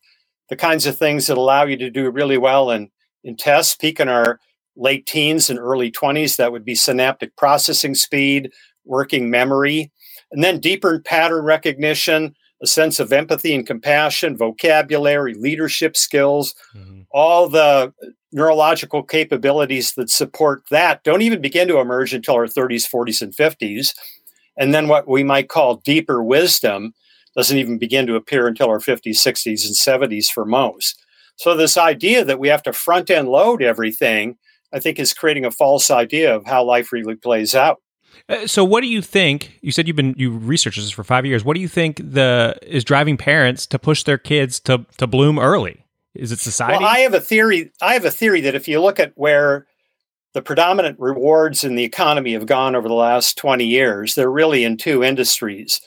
the 0.48 0.56
kinds 0.56 0.86
of 0.86 0.98
things 0.98 1.26
that 1.26 1.38
allow 1.38 1.64
you 1.64 1.76
to 1.78 1.90
do 1.90 2.10
really 2.10 2.38
well 2.38 2.70
in, 2.70 2.90
in 3.24 3.36
tests 3.36 3.76
peak 3.76 4.00
in 4.00 4.08
our 4.08 4.38
late 4.76 5.06
teens 5.06 5.50
and 5.50 5.58
early 5.58 5.90
20s. 5.90 6.36
That 6.36 6.52
would 6.52 6.64
be 6.64 6.74
synaptic 6.74 7.36
processing 7.36 7.94
speed, 7.94 8.50
working 8.84 9.30
memory, 9.30 9.90
and 10.32 10.42
then 10.42 10.60
deeper 10.60 11.00
pattern 11.00 11.44
recognition, 11.44 12.34
a 12.62 12.66
sense 12.66 13.00
of 13.00 13.12
empathy 13.12 13.54
and 13.54 13.66
compassion, 13.66 14.36
vocabulary, 14.36 15.34
leadership 15.34 15.96
skills, 15.96 16.54
mm-hmm. 16.74 17.02
all 17.10 17.48
the 17.48 17.92
neurological 18.32 19.02
capabilities 19.02 19.94
that 19.94 20.10
support 20.10 20.62
that 20.70 21.02
don't 21.02 21.22
even 21.22 21.40
begin 21.40 21.66
to 21.68 21.78
emerge 21.78 22.14
until 22.14 22.34
our 22.34 22.46
30s, 22.46 22.88
40s, 22.88 23.22
and 23.22 23.34
50s. 23.34 23.94
And 24.56 24.74
then 24.74 24.88
what 24.88 25.08
we 25.08 25.22
might 25.22 25.48
call 25.48 25.76
deeper 25.76 26.22
wisdom 26.22 26.92
doesn't 27.36 27.58
even 27.58 27.78
begin 27.78 28.06
to 28.06 28.16
appear 28.16 28.46
until 28.46 28.68
our 28.68 28.80
50s, 28.80 29.16
60s, 29.16 29.64
and 29.64 29.74
70s 29.74 30.26
for 30.26 30.44
most. 30.44 31.04
So, 31.36 31.56
this 31.56 31.78
idea 31.78 32.24
that 32.24 32.38
we 32.38 32.48
have 32.48 32.62
to 32.64 32.72
front 32.72 33.08
end 33.08 33.28
load 33.28 33.62
everything, 33.62 34.36
I 34.74 34.78
think, 34.78 34.98
is 34.98 35.14
creating 35.14 35.46
a 35.46 35.50
false 35.50 35.90
idea 35.90 36.34
of 36.34 36.44
how 36.44 36.62
life 36.64 36.92
really 36.92 37.14
plays 37.14 37.54
out. 37.54 37.78
Uh, 38.28 38.46
so, 38.46 38.62
what 38.64 38.82
do 38.82 38.88
you 38.88 39.00
think? 39.00 39.58
You 39.62 39.72
said 39.72 39.86
you've 39.86 39.96
been 39.96 40.14
you 40.18 40.30
researched 40.30 40.78
this 40.78 40.90
for 40.90 41.04
five 41.04 41.24
years. 41.24 41.42
What 41.44 41.54
do 41.54 41.60
you 41.60 41.68
think 41.68 41.96
the 41.96 42.58
is 42.62 42.84
driving 42.84 43.16
parents 43.16 43.66
to 43.68 43.78
push 43.78 44.02
their 44.02 44.18
kids 44.18 44.60
to 44.60 44.84
to 44.98 45.06
bloom 45.06 45.38
early? 45.38 45.86
Is 46.14 46.32
it 46.32 46.40
society? 46.40 46.82
Well, 46.82 46.92
I 46.92 46.98
have 47.00 47.14
a 47.14 47.20
theory. 47.20 47.72
I 47.80 47.94
have 47.94 48.04
a 48.04 48.10
theory 48.10 48.42
that 48.42 48.54
if 48.54 48.68
you 48.68 48.80
look 48.80 49.00
at 49.00 49.12
where 49.14 49.66
the 50.32 50.42
predominant 50.42 50.98
rewards 50.98 51.64
in 51.64 51.74
the 51.74 51.84
economy 51.84 52.32
have 52.34 52.46
gone 52.46 52.76
over 52.76 52.88
the 52.88 52.94
last 52.94 53.36
20 53.36 53.64
years. 53.64 54.14
They're 54.14 54.30
really 54.30 54.64
in 54.64 54.76
two 54.76 55.02
industries. 55.02 55.80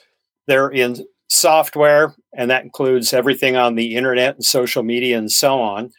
They're 0.46 0.68
in 0.68 1.06
software, 1.28 2.14
and 2.36 2.50
that 2.50 2.64
includes 2.64 3.14
everything 3.14 3.56
on 3.56 3.74
the 3.74 3.96
internet 3.96 4.34
and 4.34 4.44
social 4.44 4.82
media 4.82 5.16
and 5.16 5.32
so 5.32 5.60
on, 5.60 5.90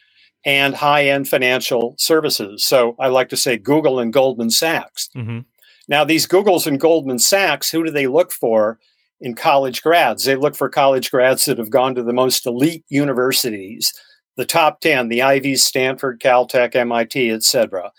and 0.44 0.74
high 0.74 1.08
end 1.08 1.28
financial 1.28 1.96
services. 1.98 2.64
So 2.64 2.94
I 3.00 3.08
like 3.08 3.28
to 3.30 3.36
say 3.36 3.56
Google 3.56 3.98
and 3.98 4.12
Goldman 4.12 4.50
Sachs. 4.50 5.08
Mm-hmm. 5.16 5.40
Now, 5.88 6.04
these 6.04 6.26
Googles 6.26 6.66
and 6.66 6.80
Goldman 6.80 7.18
Sachs, 7.18 7.70
who 7.70 7.84
do 7.84 7.90
they 7.90 8.06
look 8.06 8.32
for 8.32 8.78
in 9.20 9.34
college 9.34 9.82
grads? 9.82 10.24
They 10.24 10.36
look 10.36 10.56
for 10.56 10.68
college 10.68 11.10
grads 11.10 11.44
that 11.46 11.58
have 11.58 11.70
gone 11.70 11.94
to 11.96 12.02
the 12.02 12.12
most 12.12 12.46
elite 12.46 12.84
universities, 12.88 13.92
the 14.36 14.46
top 14.46 14.80
10, 14.80 15.08
the 15.08 15.22
Ivies, 15.22 15.64
Stanford, 15.64 16.20
Caltech, 16.20 16.76
MIT, 16.76 17.30
etc 17.30 17.90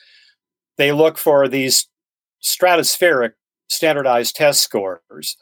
they 0.77 0.91
look 0.91 1.17
for 1.17 1.48
these 1.48 1.88
stratospheric 2.43 3.31
standardized 3.69 4.36
test 4.36 4.62
scores. 4.62 5.38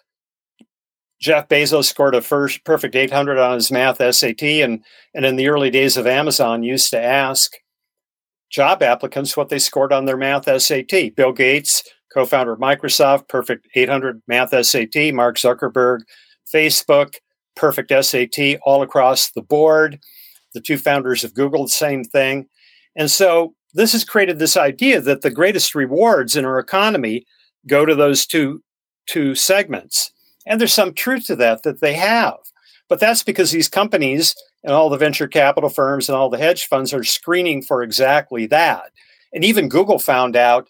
Jeff 1.20 1.48
Bezos 1.48 1.86
scored 1.86 2.15
a 2.15 2.22
first 2.22 2.63
perfect 2.65 2.96
800 2.96 3.38
on 3.38 3.56
his 3.56 3.72
math 3.72 3.98
SAT, 3.98 4.44
and, 4.44 4.84
and 5.13 5.25
in 5.25 5.38
the 5.38 5.48
early 5.48 5.70
days 5.70 5.98
of 5.98 6.08
Amazon, 6.08 6.63
used 6.63 6.89
to 6.92 7.01
ask 7.01 7.54
job 8.52 8.84
applicants 8.84 9.36
what 9.36 9.50
they 9.50 9.60
scored 9.60 9.93
on 9.93 10.06
their 10.06 10.17
math 10.17 10.45
SAT. 10.62 11.15
Bill 11.15 11.32
Gates, 11.32 11.84
co 12.13 12.26
founder 12.26 12.54
of 12.54 12.60
Microsoft, 12.60 13.28
perfect 13.28 13.67
800 13.76 14.21
math 14.28 14.50
SAT. 14.65 15.13
Mark 15.13 15.38
Zuckerberg, 15.38 16.00
Facebook, 16.54 17.15
perfect 17.56 17.91
SAT 18.06 18.60
all 18.65 18.82
across 18.82 19.32
the 19.32 19.41
board. 19.41 20.00
The 20.54 20.62
two 20.62 20.78
founders 20.78 21.24
of 21.24 21.34
Google, 21.34 21.63
the 21.63 21.69
same 21.69 22.04
thing. 22.04 22.48
And 22.95 23.12
so 23.12 23.56
this 23.76 23.92
has 23.92 24.06
created 24.06 24.40
this 24.40 24.58
idea 24.58 25.02
that 25.02 25.22
the 25.22 25.30
greatest 25.30 25.76
rewards 25.76 26.36
in 26.36 26.46
our 26.46 26.58
economy 26.58 27.26
go 27.68 27.86
to 27.86 27.94
those 27.94 28.26
two 28.26 28.64
two 29.08 29.36
segments. 29.36 30.12
And 30.48 30.60
there's 30.60 30.74
some 30.74 30.94
truth 30.94 31.26
to 31.26 31.36
that 31.36 31.64
that 31.64 31.82
they 31.82 31.94
have. 31.94 32.38
But 32.88 33.00
that's 33.00 33.22
because 33.22 33.52
these 33.52 33.70
companies 33.70 34.36
and 34.64 34.74
all 34.74 34.90
the 34.90 34.98
venture 34.98 35.28
capital 35.28 35.70
firms 35.70 36.10
and 36.10 36.16
all 36.16 36.30
the 36.30 36.38
hedge 36.38 36.66
funds 36.66 36.94
are 36.94 37.04
screening 37.04 37.62
for 37.62 37.84
exactly 37.84 38.48
that. 38.48 38.92
And 39.34 39.44
even 39.44 39.70
Google 39.70 40.00
found 40.00 40.36
out 40.36 40.70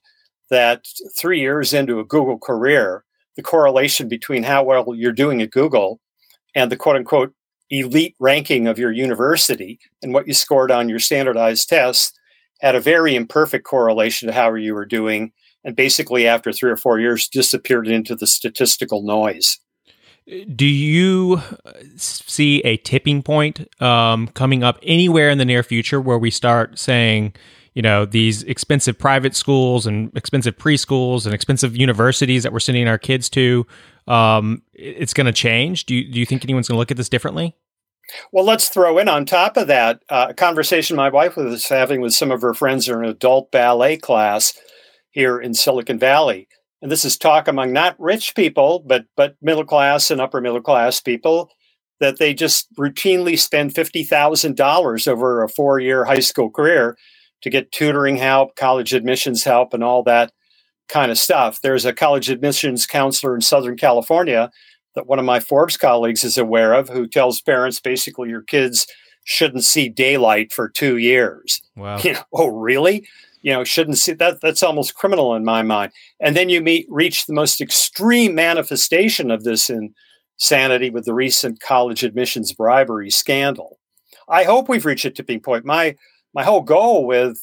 that 0.50 0.86
3 1.18 1.40
years 1.40 1.74
into 1.74 2.00
a 2.00 2.06
Google 2.06 2.40
career, 2.40 3.04
the 3.36 3.44
correlation 3.44 4.10
between 4.10 4.44
how 4.44 4.64
well 4.64 4.96
you're 4.96 5.12
doing 5.12 5.42
at 5.42 5.52
Google 5.52 6.00
and 6.56 6.72
the 6.72 6.78
quote 6.78 6.96
unquote 6.96 7.34
elite 7.70 8.16
ranking 8.20 8.68
of 8.68 8.80
your 8.80 8.92
university 8.92 9.80
and 10.02 10.14
what 10.14 10.28
you 10.28 10.34
scored 10.34 10.72
on 10.72 10.90
your 10.90 11.00
standardized 11.00 11.70
tests 11.70 12.12
had 12.62 12.76
a 12.76 12.82
very 12.82 13.16
imperfect 13.16 13.66
correlation 13.66 14.28
to 14.28 14.34
how 14.34 14.54
you 14.54 14.74
were 14.74 14.86
doing, 14.86 15.32
and 15.64 15.76
basically 15.76 16.28
after 16.28 16.52
three 16.52 16.72
or 16.72 16.78
four 16.78 17.00
years 17.00 17.28
disappeared 17.28 17.88
into 17.88 18.16
the 18.16 18.28
statistical 18.28 19.04
noise. 19.04 19.60
Do 20.56 20.66
you 20.66 21.42
see 21.98 22.60
a 22.62 22.78
tipping 22.78 23.22
point 23.22 23.68
um, 23.82 24.28
coming 24.30 24.64
up 24.64 24.80
anywhere 24.82 25.30
in 25.30 25.38
the 25.38 25.46
near 25.46 25.62
future 25.62 26.02
where 26.02 26.18
we 26.18 26.32
start 26.32 26.80
saying, 26.80 27.36
you 27.76 27.84
know, 27.84 28.06
these 28.06 28.42
expensive 28.44 28.98
private 28.98 29.36
schools 29.36 29.86
and 29.86 30.16
expensive 30.18 30.58
preschools 30.58 31.26
and 31.26 31.36
expensive 31.36 31.78
universities 31.78 32.42
that 32.42 32.52
we're 32.52 32.60
sending 32.60 32.88
our 32.88 32.98
kids 32.98 33.30
to, 33.30 33.68
um, 34.08 34.64
it's 34.74 35.14
going 35.14 35.28
to 35.28 35.34
change? 35.34 35.86
Do 35.86 35.94
you, 35.94 36.12
do 36.12 36.20
you 36.20 36.26
think 36.26 36.44
anyone's 36.44 36.68
going 36.68 36.76
to 36.76 36.80
look 36.80 36.92
at 36.92 36.98
this 36.98 37.10
differently? 37.10 37.56
Well, 38.32 38.46
let's 38.46 38.70
throw 38.70 38.98
in 38.98 39.10
on 39.10 39.26
top 39.26 39.58
of 39.58 39.68
that 39.68 40.02
uh, 40.10 40.28
a 40.30 40.34
conversation 40.34 40.96
my 40.96 41.10
wife 41.10 41.36
was 41.36 41.68
having 41.68 42.02
with 42.02 42.14
some 42.14 42.32
of 42.32 42.42
her 42.42 42.54
friends 42.54 42.88
in 42.88 42.96
an 42.96 43.06
adult 43.06 43.52
ballet 43.52 43.98
class 43.98 44.54
here 45.12 45.40
in 45.40 45.54
Silicon 45.54 45.98
Valley. 45.98 46.48
And 46.82 46.92
this 46.92 47.06
is 47.06 47.18
talk 47.18 47.48
among 47.48 47.74
not 47.74 48.00
rich 48.00 48.36
people, 48.36 48.84
but 48.86 49.06
but 49.16 49.36
middle 49.42 49.66
class 49.66 50.12
and 50.12 50.22
upper 50.22 50.42
middle 50.42 50.62
class 50.62 51.02
people 51.02 51.50
that 52.00 52.20
they 52.20 52.34
just 52.34 52.68
routinely 52.76 53.40
spend 53.40 53.74
fifty 53.74 54.04
thousand 54.04 54.56
dollars 54.56 55.08
over 55.08 55.42
a 55.42 55.50
four 55.50 55.80
year 55.80 56.06
high 56.06 56.20
school 56.20 56.52
career 56.52 56.98
to 57.42 57.50
get 57.50 57.72
tutoring 57.72 58.18
help, 58.18 58.56
college 58.56 58.94
admissions 58.94 59.44
help, 59.44 59.74
and 59.74 59.84
all 59.84 60.04
that 60.04 60.32
kind 60.88 61.12
of 61.12 61.18
stuff. 61.18 61.60
There's 61.62 61.86
a 61.86 61.94
college 61.94 62.30
admissions 62.30 62.86
counselor 62.86 63.34
in 63.34 63.42
Southern 63.42 63.78
California 63.78 64.52
that 64.96 65.08
one 65.08 65.20
of 65.20 65.26
my 65.26 65.40
Forbes 65.40 65.78
colleagues 65.78 66.24
is 66.24 66.38
aware 66.38 66.74
of 66.74 66.90
who 66.90 67.08
tells 67.08 67.42
parents 67.42 67.80
basically 67.80 68.30
your 68.30 68.42
kids 68.42 68.88
shouldn't 69.26 69.64
see 69.64 69.90
daylight 69.90 70.54
for 70.54 70.70
two 70.70 70.98
years. 70.98 71.62
Wow. 71.76 72.00
You 72.00 72.14
know, 72.14 72.24
oh, 72.34 72.48
really? 72.48 73.08
You 73.42 73.54
know, 73.54 73.64
shouldn't 73.64 73.98
see 73.98 74.14
that. 74.14 74.42
That's 74.42 74.64
almost 74.64 74.96
criminal 74.96 75.36
in 75.36 75.44
my 75.44 75.62
mind. 75.62 75.92
And 76.20 76.36
then 76.36 76.50
you 76.50 76.62
meet 76.62 76.88
reach 76.90 77.26
the 77.26 77.34
most 77.34 77.62
extreme 77.62 78.34
manifestation 78.34 79.30
of 79.30 79.44
this 79.44 79.70
insanity 79.70 80.90
with 80.90 81.06
the 81.06 81.14
recent 81.14 81.60
college 81.60 82.04
admissions 82.04 82.54
bribery 82.54 83.10
scandal. 83.10 83.80
I 84.30 84.44
hope 84.44 84.70
we've 84.70 84.86
reached 84.86 85.06
a 85.06 85.12
tipping 85.12 85.42
point. 85.42 85.66
My 85.66 85.96
my 86.34 86.44
whole 86.44 86.62
goal 86.62 87.06
with 87.06 87.38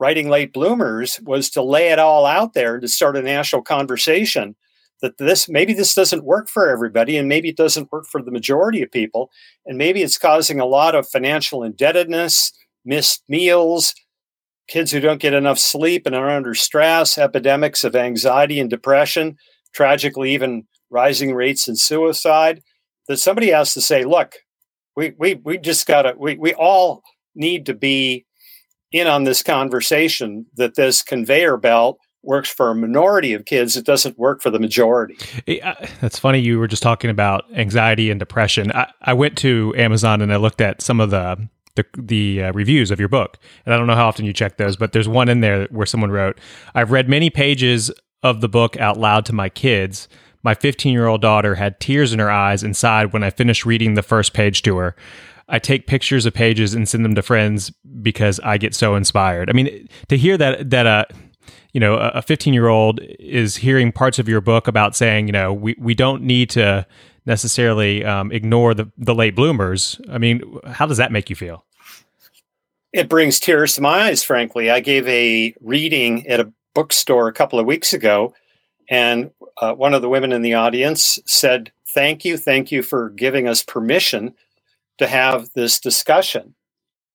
writing 0.00 0.28
late 0.28 0.52
bloomers 0.52 1.20
was 1.22 1.50
to 1.50 1.62
lay 1.62 1.90
it 1.90 1.98
all 1.98 2.26
out 2.26 2.54
there 2.54 2.74
and 2.74 2.82
to 2.82 2.88
start 2.88 3.16
a 3.16 3.22
national 3.22 3.62
conversation 3.62 4.56
that 5.02 5.18
this 5.18 5.48
maybe 5.48 5.72
this 5.72 5.94
doesn't 5.94 6.24
work 6.24 6.48
for 6.48 6.68
everybody 6.68 7.16
and 7.16 7.28
maybe 7.28 7.48
it 7.48 7.56
doesn't 7.56 7.90
work 7.90 8.06
for 8.06 8.22
the 8.22 8.30
majority 8.30 8.82
of 8.82 8.90
people. 8.90 9.30
And 9.66 9.78
maybe 9.78 10.02
it's 10.02 10.18
causing 10.18 10.60
a 10.60 10.66
lot 10.66 10.94
of 10.94 11.08
financial 11.08 11.62
indebtedness 11.62 12.52
missed 12.84 13.22
meals 13.28 13.94
kids 14.70 14.92
who 14.92 15.00
don't 15.00 15.20
get 15.20 15.34
enough 15.34 15.58
sleep 15.58 16.06
and 16.06 16.14
are 16.14 16.30
under 16.30 16.54
stress 16.54 17.18
epidemics 17.18 17.82
of 17.82 17.96
anxiety 17.96 18.60
and 18.60 18.70
depression 18.70 19.36
tragically 19.74 20.32
even 20.32 20.66
rising 20.90 21.34
rates 21.34 21.68
in 21.68 21.76
suicide. 21.76 22.62
That 23.08 23.18
somebody 23.18 23.50
has 23.50 23.74
to 23.74 23.80
say, 23.80 24.04
look, 24.04 24.36
we 24.96 25.12
we 25.18 25.34
we 25.34 25.58
just 25.58 25.86
gotta 25.86 26.14
we 26.16 26.36
we 26.36 26.54
all 26.54 27.02
need 27.34 27.66
to 27.66 27.74
be 27.74 28.24
in 28.92 29.08
on 29.08 29.24
this 29.24 29.42
conversation 29.42 30.46
that 30.54 30.76
this 30.76 31.02
conveyor 31.02 31.56
belt 31.56 31.98
works 32.22 32.50
for 32.50 32.70
a 32.70 32.74
minority 32.74 33.32
of 33.32 33.44
kids 33.44 33.76
it 33.76 33.84
doesn't 33.84 34.18
work 34.18 34.42
for 34.42 34.50
the 34.50 34.58
majority. 34.58 35.16
That's 36.00 36.18
funny 36.18 36.38
you 36.38 36.58
were 36.58 36.68
just 36.68 36.82
talking 36.82 37.10
about 37.10 37.44
anxiety 37.54 38.10
and 38.10 38.18
depression. 38.18 38.72
I, 38.72 38.90
I 39.02 39.12
went 39.14 39.36
to 39.38 39.74
amazon 39.76 40.20
and 40.20 40.32
i 40.32 40.36
looked 40.36 40.60
at 40.60 40.82
some 40.82 41.00
of 41.00 41.10
the 41.10 41.48
the, 41.76 41.84
the 41.96 42.42
uh, 42.42 42.52
reviews 42.52 42.90
of 42.90 42.98
your 42.98 43.08
book. 43.08 43.38
And 43.64 43.74
i 43.74 43.78
don't 43.78 43.86
know 43.86 43.94
how 43.94 44.08
often 44.08 44.24
you 44.24 44.32
check 44.32 44.56
those 44.56 44.76
but 44.76 44.92
there's 44.92 45.08
one 45.08 45.28
in 45.28 45.40
there 45.40 45.66
where 45.70 45.86
someone 45.86 46.10
wrote 46.10 46.38
i've 46.74 46.90
read 46.90 47.08
many 47.08 47.30
pages 47.30 47.90
of 48.22 48.40
the 48.40 48.48
book 48.48 48.76
out 48.76 48.98
loud 48.98 49.24
to 49.26 49.32
my 49.32 49.48
kids. 49.48 50.08
My 50.42 50.54
15 50.54 50.92
year 50.92 51.06
old 51.06 51.22
daughter 51.22 51.54
had 51.54 51.80
tears 51.80 52.12
in 52.12 52.18
her 52.18 52.30
eyes 52.30 52.62
inside 52.62 53.12
when 53.12 53.22
i 53.22 53.30
finished 53.30 53.64
reading 53.64 53.94
the 53.94 54.02
first 54.02 54.32
page 54.32 54.62
to 54.62 54.76
her. 54.76 54.94
I 55.50 55.58
take 55.58 55.86
pictures 55.86 56.26
of 56.26 56.32
pages 56.32 56.74
and 56.74 56.88
send 56.88 57.04
them 57.04 57.16
to 57.16 57.22
friends 57.22 57.72
because 58.02 58.38
I 58.40 58.56
get 58.56 58.74
so 58.74 58.94
inspired. 58.94 59.50
I 59.50 59.52
mean, 59.52 59.88
to 60.08 60.16
hear 60.16 60.38
that 60.38 60.70
that 60.70 60.86
uh, 60.86 61.04
you 61.72 61.80
know 61.80 61.94
a 61.94 62.22
15 62.22 62.54
year 62.54 62.68
old 62.68 63.00
is 63.18 63.56
hearing 63.56 63.92
parts 63.92 64.18
of 64.18 64.28
your 64.28 64.40
book 64.40 64.68
about 64.68 64.96
saying 64.96 65.26
you 65.26 65.32
know 65.32 65.52
we, 65.52 65.74
we 65.78 65.94
don't 65.94 66.22
need 66.22 66.50
to 66.50 66.86
necessarily 67.26 68.04
um, 68.04 68.32
ignore 68.32 68.74
the, 68.74 68.90
the 68.96 69.14
late 69.14 69.36
bloomers. 69.36 70.00
I 70.10 70.18
mean 70.18 70.58
how 70.66 70.86
does 70.86 70.96
that 70.96 71.12
make 71.12 71.30
you 71.30 71.36
feel? 71.36 71.64
It 72.92 73.08
brings 73.08 73.38
tears 73.38 73.74
to 73.74 73.80
my 73.80 74.08
eyes 74.08 74.22
frankly. 74.22 74.70
I 74.70 74.80
gave 74.80 75.06
a 75.08 75.54
reading 75.60 76.26
at 76.26 76.40
a 76.40 76.52
bookstore 76.74 77.28
a 77.28 77.32
couple 77.32 77.58
of 77.58 77.66
weeks 77.66 77.92
ago 77.92 78.34
and 78.88 79.30
uh, 79.60 79.74
one 79.74 79.94
of 79.94 80.02
the 80.02 80.08
women 80.08 80.32
in 80.32 80.42
the 80.42 80.54
audience 80.54 81.18
said 81.26 81.72
thank 81.88 82.24
you 82.24 82.36
thank 82.36 82.70
you 82.70 82.82
for 82.82 83.10
giving 83.10 83.48
us 83.48 83.62
permission 83.62 84.34
to 84.98 85.06
have 85.06 85.50
this 85.54 85.80
discussion 85.80 86.54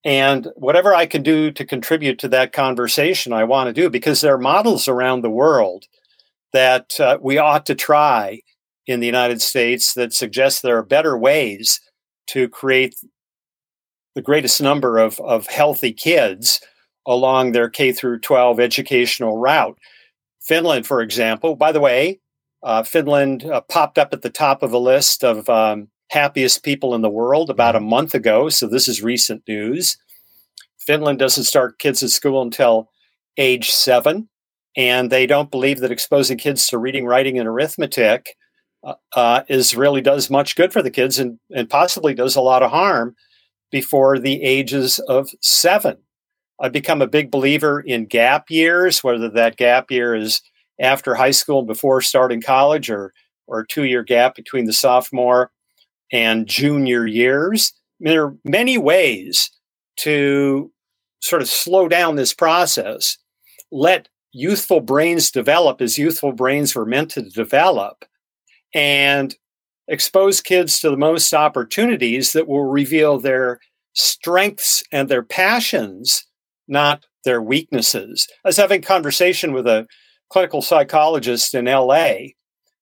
and 0.05 0.47
whatever 0.55 0.93
I 0.93 1.07
can 1.07 1.23
do 1.23 1.51
to 1.51 1.65
contribute 1.65 2.19
to 2.19 2.27
that 2.29 2.53
conversation, 2.53 3.33
I 3.33 3.43
want 3.43 3.67
to 3.67 3.81
do 3.81 3.89
because 3.89 4.21
there 4.21 4.35
are 4.35 4.39
models 4.39 4.87
around 4.87 5.21
the 5.21 5.31
world 5.31 5.85
that 6.53 6.97
uh, 6.99 7.17
we 7.19 7.39
ought 7.39 7.65
to 7.65 7.75
try 7.75 8.41
in 8.85 8.99
the 8.99 9.07
United 9.07 9.41
States 9.41 9.95
that 9.95 10.13
suggest 10.13 10.61
there 10.61 10.77
are 10.77 10.83
better 10.83 11.17
ways 11.17 11.81
to 12.27 12.47
create 12.47 12.95
the 14.13 14.21
greatest 14.21 14.61
number 14.61 14.99
of, 14.99 15.19
of 15.21 15.47
healthy 15.47 15.91
kids 15.91 16.61
along 17.07 17.51
their 17.51 17.69
K 17.69 17.91
through 17.91 18.19
12 18.19 18.59
educational 18.59 19.37
route. 19.37 19.77
Finland, 20.39 20.85
for 20.85 21.01
example, 21.01 21.55
by 21.55 21.71
the 21.71 21.79
way, 21.79 22.19
uh, 22.61 22.83
Finland 22.83 23.43
uh, 23.43 23.61
popped 23.61 23.97
up 23.97 24.13
at 24.13 24.21
the 24.21 24.29
top 24.29 24.61
of 24.61 24.71
a 24.71 24.77
list 24.77 25.23
of 25.23 25.49
um, 25.49 25.87
happiest 26.09 26.63
people 26.63 26.93
in 26.93 27.01
the 27.01 27.09
world 27.09 27.49
about 27.49 27.75
a 27.75 27.79
month 27.79 28.13
ago. 28.13 28.49
So 28.49 28.67
this 28.67 28.87
is 28.87 29.01
recent 29.01 29.43
news. 29.47 29.97
Finland 30.77 31.19
doesn't 31.19 31.45
start 31.45 31.79
kids 31.79 32.03
at 32.03 32.11
school 32.11 32.41
until 32.41 32.89
age 33.37 33.69
seven, 33.71 34.29
and 34.77 35.11
they 35.11 35.25
don't 35.25 35.51
believe 35.51 35.79
that 35.79 35.91
exposing 35.91 36.37
kids 36.37 36.67
to 36.67 36.77
reading, 36.77 37.05
writing, 37.05 37.39
and 37.39 37.47
arithmetic 37.47 38.35
uh, 38.83 38.93
uh, 39.15 39.41
is 39.49 39.75
really 39.75 40.01
does 40.01 40.29
much 40.29 40.55
good 40.55 40.71
for 40.71 40.81
the 40.81 40.91
kids, 40.91 41.17
and 41.17 41.39
and 41.51 41.69
possibly 41.69 42.13
does 42.13 42.35
a 42.35 42.41
lot 42.41 42.61
of 42.61 42.71
harm 42.71 43.15
before 43.71 44.19
the 44.19 44.43
ages 44.43 44.99
of 45.07 45.27
seven. 45.41 45.97
I've 46.61 46.71
become 46.71 47.01
a 47.01 47.07
big 47.07 47.31
believer 47.31 47.81
in 47.81 48.05
gap 48.05 48.49
years, 48.49 49.03
whether 49.03 49.29
that 49.29 49.57
gap 49.57 49.91
year 49.91 50.15
is 50.15 50.41
after 50.79 51.15
high 51.15 51.31
school 51.31 51.59
and 51.59 51.67
before 51.67 52.01
starting 52.01 52.41
college, 52.41 52.91
or 52.91 53.11
or 53.47 53.61
a 53.61 53.67
two 53.67 53.85
year 53.85 54.03
gap 54.03 54.35
between 54.35 54.65
the 54.65 54.73
sophomore 54.73 55.51
and 56.11 56.47
junior 56.47 57.05
years. 57.05 57.73
There 57.99 58.25
are 58.25 58.35
many 58.43 58.77
ways 58.77 59.49
to 59.97 60.71
sort 61.21 61.41
of 61.41 61.49
slow 61.49 61.87
down 61.87 62.15
this 62.15 62.33
process, 62.33 63.17
let 63.71 64.07
youthful 64.31 64.81
brains 64.81 65.31
develop 65.31 65.81
as 65.81 65.97
youthful 65.97 66.33
brains 66.33 66.75
were 66.75 66.85
meant 66.85 67.11
to 67.11 67.21
develop, 67.29 68.05
and 68.73 69.35
expose 69.87 70.41
kids 70.41 70.79
to 70.79 70.89
the 70.89 70.97
most 70.97 71.33
opportunities 71.33 72.33
that 72.33 72.47
will 72.47 72.65
reveal 72.65 73.19
their 73.19 73.59
strengths 73.93 74.83
and 74.91 75.09
their 75.09 75.23
passions, 75.23 76.25
not 76.67 77.05
their 77.23 77.41
weaknesses. 77.41 78.27
I 78.43 78.49
was 78.49 78.57
having 78.57 78.81
conversation 78.81 79.53
with 79.53 79.67
a 79.67 79.87
clinical 80.29 80.61
psychologist 80.61 81.53
in 81.55 81.65
LA, 81.65 82.15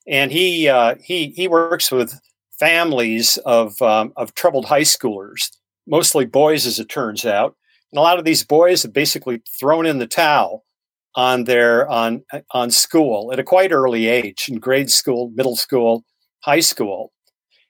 and 0.07 0.31
he 0.31 0.67
uh, 0.67 0.95
he 1.01 1.27
he 1.35 1.47
works 1.47 1.91
with 1.91 2.19
families 2.63 3.37
of 3.45 3.81
um, 3.81 4.13
of 4.15 4.33
troubled 4.35 4.65
high 4.65 4.87
schoolers, 4.95 5.49
mostly 5.85 6.25
boys, 6.25 6.65
as 6.65 6.79
it 6.79 6.87
turns 6.87 7.25
out. 7.25 7.57
And 7.91 7.99
a 7.99 8.01
lot 8.01 8.17
of 8.17 8.23
these 8.23 8.45
boys 8.45 8.83
have 8.83 8.93
basically 8.93 9.41
thrown 9.59 9.85
in 9.85 9.99
the 9.99 10.07
towel 10.07 10.63
on 11.13 11.43
their 11.43 11.89
on 11.89 12.23
on 12.51 12.71
school 12.71 13.33
at 13.33 13.39
a 13.39 13.43
quite 13.43 13.73
early 13.73 14.07
age 14.07 14.45
in 14.47 14.59
grade 14.59 14.89
school, 14.89 15.29
middle 15.35 15.57
school, 15.57 16.05
high 16.45 16.61
school. 16.61 17.11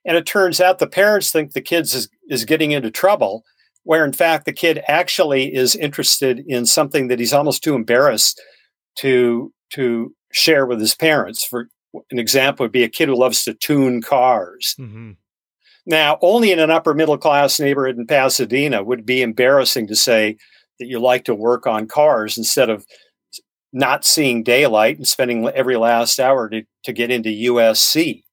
And 0.06 0.16
it 0.16 0.28
turns 0.28 0.62
out 0.62 0.78
the 0.78 0.86
parents 0.86 1.32
think 1.32 1.54
the 1.54 1.62
kid 1.62 1.86
is, 1.86 2.08
is 2.30 2.46
getting 2.46 2.72
into 2.72 2.92
trouble, 2.92 3.44
where 3.82 4.06
in 4.06 4.14
fact 4.14 4.46
the 4.46 4.54
kid 4.54 4.84
actually 4.88 5.56
is 5.56 5.76
interested 5.76 6.44
in 6.48 6.68
something 6.68 7.08
that 7.08 7.20
he's 7.20 7.34
almost 7.34 7.64
too 7.64 7.74
embarrassed 7.74 8.40
to 8.98 9.52
to 9.72 10.14
share 10.32 10.68
with 10.68 10.80
his 10.80 10.94
parents. 10.94 11.44
For 11.44 11.70
an 12.12 12.20
example 12.20 12.64
would 12.64 12.72
be 12.72 12.84
a 12.84 12.90
kid 12.90 13.10
who 13.10 13.16
loves 13.16 13.44
to 13.44 13.54
tune 13.54 14.02
cars. 14.02 14.76
Mm-hmm. 14.80 15.12
Now, 15.86 16.18
only 16.22 16.52
in 16.52 16.60
an 16.60 16.72
upper 16.72 16.94
middle 16.94 17.18
class 17.18 17.60
neighborhood 17.60 17.98
in 17.98 18.08
Pasadena 18.08 18.84
would 18.84 19.06
be 19.06 19.22
embarrassing 19.22 19.88
to 19.88 19.96
say 19.96 20.38
that 20.80 20.88
you 20.88 21.00
like 21.00 21.26
to 21.26 21.36
work 21.36 21.68
on 21.68 21.88
cars 21.88 22.38
instead 22.38 22.70
of 22.70 22.86
not 23.74 24.06
seeing 24.06 24.44
daylight 24.44 24.98
and 24.98 25.08
spending 25.08 25.48
every 25.50 25.76
last 25.76 26.20
hour 26.20 26.48
to, 26.50 26.64
to 26.84 26.94
get 26.94 27.12
into 27.12 27.30
USC. 27.30 28.24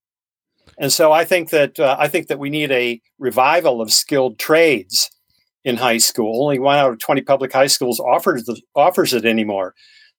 And 0.79 0.93
so 0.93 1.13
I 1.13 1.25
think 1.25 1.51
that 1.51 1.79
uh, 1.79 1.97
I 1.99 2.09
think 2.09 2.29
that 2.29 2.39
we 2.39 2.51
need 2.51 2.71
a 2.71 3.01
revival 3.19 3.81
of 3.83 3.93
skilled 3.93 4.39
trades 4.39 5.11
in 5.65 5.77
high 5.77 5.99
school. 5.99 6.43
Only 6.43 6.59
one 6.59 6.79
out 6.79 6.93
of 6.93 6.99
20 6.99 7.23
public 7.23 7.53
high 7.53 7.67
schools 7.67 8.01
offers 8.01 8.45
the, 8.45 8.61
offers 8.75 9.13
it 9.13 9.25
anymore 9.25 9.75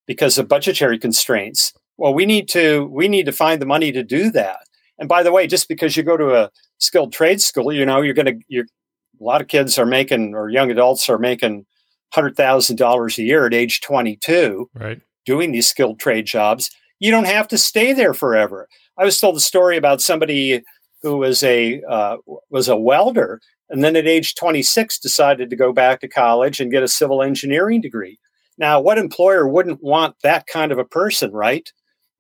because 0.05 0.37
of 0.37 0.47
budgetary 0.47 0.99
constraints. 0.99 1.73
Well, 2.01 2.15
we 2.15 2.25
need 2.25 2.49
to 2.49 2.85
we 2.85 3.07
need 3.07 3.27
to 3.27 3.31
find 3.31 3.61
the 3.61 3.67
money 3.67 3.91
to 3.91 4.01
do 4.01 4.31
that. 4.31 4.61
And 4.97 5.07
by 5.07 5.21
the 5.21 5.31
way, 5.31 5.45
just 5.45 5.69
because 5.69 5.95
you 5.95 6.01
go 6.01 6.17
to 6.17 6.33
a 6.33 6.49
skilled 6.79 7.13
trade 7.13 7.39
school, 7.43 7.71
you 7.71 7.85
know, 7.85 8.01
you're 8.01 8.15
going 8.15 8.39
to 8.39 8.39
you're 8.47 8.65
a 8.65 9.23
lot 9.23 9.39
of 9.39 9.47
kids 9.47 9.77
are 9.77 9.85
making 9.85 10.33
or 10.33 10.49
young 10.49 10.71
adults 10.71 11.07
are 11.09 11.19
making 11.19 11.67
hundred 12.11 12.35
thousand 12.35 12.77
dollars 12.77 13.19
a 13.19 13.21
year 13.21 13.45
at 13.45 13.53
age 13.53 13.81
22, 13.81 14.71
right? 14.73 14.99
Doing 15.27 15.51
these 15.51 15.67
skilled 15.67 15.99
trade 15.99 16.25
jobs. 16.25 16.71
You 16.99 17.11
don't 17.11 17.27
have 17.27 17.47
to 17.49 17.57
stay 17.59 17.93
there 17.93 18.15
forever. 18.15 18.67
I 18.97 19.05
was 19.05 19.19
told 19.19 19.37
a 19.37 19.39
story 19.39 19.77
about 19.77 20.01
somebody 20.01 20.63
who 21.03 21.17
was 21.17 21.43
a 21.43 21.83
uh, 21.87 22.17
was 22.49 22.67
a 22.67 22.75
welder, 22.75 23.41
and 23.69 23.83
then 23.83 23.95
at 23.95 24.07
age 24.07 24.33
26 24.33 24.97
decided 24.97 25.51
to 25.51 25.55
go 25.55 25.71
back 25.71 25.99
to 25.99 26.07
college 26.07 26.59
and 26.59 26.71
get 26.71 26.81
a 26.81 26.87
civil 26.87 27.21
engineering 27.21 27.79
degree. 27.79 28.17
Now, 28.57 28.81
what 28.81 28.97
employer 28.97 29.47
wouldn't 29.47 29.83
want 29.83 30.15
that 30.23 30.47
kind 30.47 30.71
of 30.71 30.79
a 30.79 30.83
person, 30.83 31.31
right? 31.31 31.71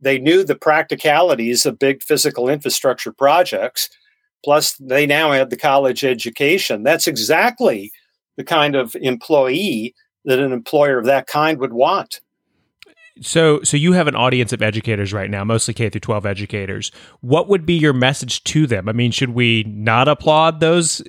They 0.01 0.17
knew 0.17 0.43
the 0.43 0.55
practicalities 0.55 1.65
of 1.65 1.79
big 1.79 2.01
physical 2.01 2.49
infrastructure 2.49 3.11
projects. 3.11 3.89
Plus, 4.43 4.73
they 4.77 5.05
now 5.05 5.31
had 5.31 5.51
the 5.51 5.57
college 5.57 6.03
education. 6.03 6.83
That's 6.83 7.07
exactly 7.07 7.91
the 8.37 8.43
kind 8.43 8.75
of 8.75 8.95
employee 8.95 9.93
that 10.25 10.39
an 10.39 10.51
employer 10.51 10.97
of 10.97 11.05
that 11.05 11.27
kind 11.27 11.59
would 11.59 11.73
want. 11.73 12.21
So, 13.21 13.61
so 13.61 13.77
you 13.77 13.93
have 13.93 14.07
an 14.07 14.15
audience 14.15 14.51
of 14.51 14.63
educators 14.63 15.13
right 15.13 15.29
now, 15.29 15.43
mostly 15.43 15.73
K 15.73 15.89
through 15.89 16.01
12 16.01 16.25
educators. 16.25 16.91
What 17.19 17.47
would 17.49 17.65
be 17.65 17.75
your 17.75 17.93
message 17.93 18.43
to 18.45 18.65
them? 18.65 18.89
I 18.89 18.93
mean, 18.93 19.11
should 19.11 19.31
we 19.31 19.63
not 19.67 20.07
applaud 20.07 20.59
those, 20.59 21.03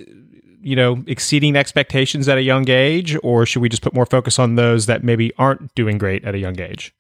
you 0.61 0.77
know, 0.77 1.03
exceeding 1.07 1.57
expectations 1.57 2.29
at 2.29 2.37
a 2.37 2.43
young 2.43 2.69
age, 2.69 3.17
or 3.23 3.47
should 3.47 3.63
we 3.63 3.71
just 3.71 3.83
put 3.83 3.95
more 3.95 4.05
focus 4.05 4.39
on 4.39 4.57
those 4.57 4.87
that 4.87 5.03
maybe 5.03 5.33
aren't 5.39 5.75
doing 5.75 5.97
great 5.97 6.25
at 6.25 6.35
a 6.35 6.39
young 6.39 6.61
age? 6.61 6.95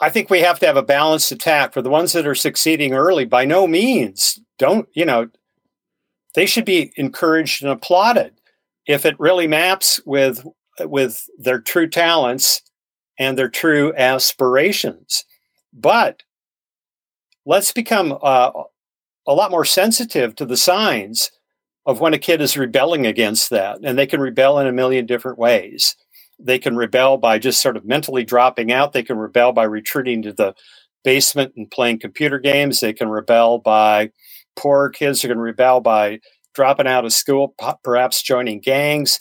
I 0.00 0.10
think 0.10 0.30
we 0.30 0.40
have 0.40 0.60
to 0.60 0.66
have 0.66 0.76
a 0.76 0.82
balanced 0.82 1.32
attack 1.32 1.72
for 1.72 1.82
the 1.82 1.90
ones 1.90 2.12
that 2.12 2.26
are 2.26 2.34
succeeding 2.34 2.94
early. 2.94 3.24
By 3.24 3.44
no 3.44 3.66
means 3.66 4.38
don't, 4.58 4.88
you 4.92 5.04
know, 5.04 5.28
they 6.34 6.46
should 6.46 6.64
be 6.64 6.92
encouraged 6.96 7.62
and 7.62 7.72
applauded 7.72 8.34
if 8.86 9.04
it 9.04 9.18
really 9.18 9.46
maps 9.46 10.00
with 10.06 10.46
with 10.80 11.26
their 11.38 11.60
true 11.60 11.88
talents 11.88 12.62
and 13.18 13.36
their 13.36 13.48
true 13.48 13.92
aspirations. 13.96 15.24
But 15.72 16.22
let's 17.44 17.72
become 17.72 18.16
uh, 18.22 18.52
a 19.26 19.34
lot 19.34 19.50
more 19.50 19.64
sensitive 19.64 20.36
to 20.36 20.46
the 20.46 20.56
signs 20.56 21.32
of 21.86 22.00
when 22.00 22.14
a 22.14 22.18
kid 22.18 22.40
is 22.40 22.56
rebelling 22.56 23.06
against 23.06 23.50
that, 23.50 23.80
and 23.82 23.98
they 23.98 24.06
can 24.06 24.20
rebel 24.20 24.58
in 24.58 24.66
a 24.66 24.72
million 24.72 25.06
different 25.06 25.38
ways. 25.38 25.96
They 26.38 26.58
can 26.58 26.76
rebel 26.76 27.16
by 27.16 27.38
just 27.38 27.60
sort 27.60 27.76
of 27.76 27.84
mentally 27.84 28.24
dropping 28.24 28.72
out. 28.72 28.92
They 28.92 29.02
can 29.02 29.18
rebel 29.18 29.52
by 29.52 29.64
retreating 29.64 30.22
to 30.22 30.32
the 30.32 30.54
basement 31.04 31.52
and 31.56 31.70
playing 31.70 32.00
computer 32.00 32.38
games. 32.38 32.80
They 32.80 32.92
can 32.92 33.08
rebel 33.08 33.58
by 33.58 34.10
poor 34.56 34.90
kids 34.90 35.24
are 35.24 35.28
going 35.28 35.38
to 35.38 35.42
rebel 35.42 35.80
by 35.80 36.20
dropping 36.54 36.86
out 36.86 37.04
of 37.04 37.12
school, 37.12 37.54
perhaps 37.82 38.22
joining 38.22 38.60
gangs. 38.60 39.18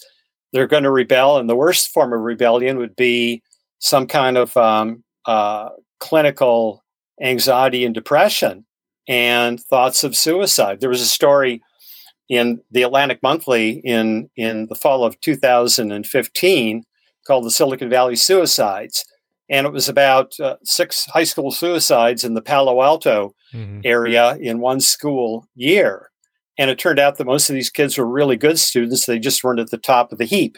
They're 0.54 0.68
going 0.68 0.84
to 0.84 0.92
rebel, 0.92 1.38
and 1.38 1.50
the 1.50 1.56
worst 1.56 1.90
form 1.90 2.14
of 2.14 2.22
rebellion 2.22 2.78
would 2.78 2.96
be 2.96 3.44
some 3.80 4.08
kind 4.08 4.38
of 4.38 4.56
um, 4.58 5.04
uh, 5.26 5.70
clinical 6.00 6.84
anxiety 7.22 7.86
and 7.86 7.94
depression 7.94 8.66
and 9.08 9.60
thoughts 9.60 10.04
of 10.04 10.16
suicide. 10.16 10.80
There 10.80 10.90
was 10.90 11.02
a 11.02 11.06
story 11.06 11.62
in 12.30 12.62
the 12.72 12.84
Atlantic 12.84 13.20
Monthly 13.24 13.82
in 13.84 14.30
in 14.36 14.68
the 14.68 14.76
fall 14.76 15.04
of 15.04 15.20
2015 15.22 16.84
called 17.28 17.46
"The 17.46 17.52
Silicon 17.52 17.90
Valley 17.90 18.16
Suicides," 18.16 19.06
and 19.50 19.68
it 19.68 19.74
was 19.74 19.90
about 19.90 20.34
uh, 20.40 20.56
six 20.64 21.06
high 21.06 21.24
school 21.24 21.52
suicides 21.52 22.24
in 22.24 22.34
the 22.34 22.42
Palo 22.42 22.82
Alto 22.82 23.36
mm-hmm. 23.54 23.82
area 23.84 24.38
in 24.38 24.60
one 24.60 24.80
school 24.80 25.48
year. 25.56 26.10
And 26.60 26.72
it 26.72 26.80
turned 26.80 26.98
out 26.98 27.18
that 27.18 27.28
most 27.28 27.50
of 27.50 27.54
these 27.54 27.70
kids 27.70 27.98
were 27.98 28.08
really 28.08 28.38
good 28.38 28.58
students; 28.58 29.06
they 29.06 29.20
just 29.20 29.44
weren't 29.44 29.60
at 29.60 29.70
the 29.70 29.78
top 29.78 30.12
of 30.12 30.18
the 30.18 30.26
heap. 30.26 30.56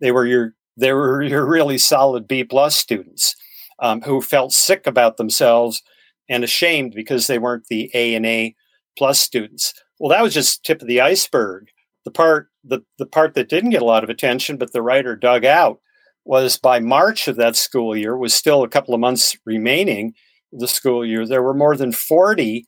They 0.00 0.12
were 0.12 0.26
your 0.26 0.54
they 0.76 0.92
were 0.92 1.22
your 1.34 1.46
really 1.46 1.78
solid 1.78 2.28
B 2.28 2.44
plus 2.44 2.76
students 2.76 3.34
um, 3.78 4.02
who 4.02 4.20
felt 4.20 4.52
sick 4.52 4.86
about 4.86 5.16
themselves 5.16 5.82
and 6.28 6.44
ashamed 6.44 6.92
because 6.94 7.26
they 7.26 7.38
weren't 7.38 7.66
the 7.68 7.90
A 7.94 8.14
and 8.14 8.26
A 8.26 8.54
plus 8.96 9.18
students. 9.18 9.72
Well, 9.98 10.10
that 10.10 10.22
was 10.22 10.34
just 10.34 10.64
tip 10.64 10.82
of 10.82 10.88
the 10.88 11.00
iceberg. 11.00 11.68
The 12.04 12.10
part 12.10 12.48
the, 12.64 12.80
the 12.98 13.06
part 13.06 13.34
that 13.34 13.48
didn't 13.48 13.70
get 13.70 13.82
a 13.82 13.86
lot 13.86 14.04
of 14.04 14.10
attention, 14.10 14.56
but 14.56 14.72
the 14.72 14.82
writer 14.82 15.16
dug 15.16 15.44
out, 15.44 15.80
was 16.28 16.58
by 16.58 16.78
March 16.78 17.26
of 17.26 17.36
that 17.36 17.56
school 17.56 17.96
year, 17.96 18.14
was 18.14 18.34
still 18.34 18.62
a 18.62 18.68
couple 18.68 18.92
of 18.92 19.00
months 19.00 19.34
remaining 19.46 20.12
the 20.52 20.68
school 20.68 21.04
year, 21.04 21.26
there 21.26 21.42
were 21.42 21.54
more 21.54 21.74
than 21.74 21.90
40 21.90 22.66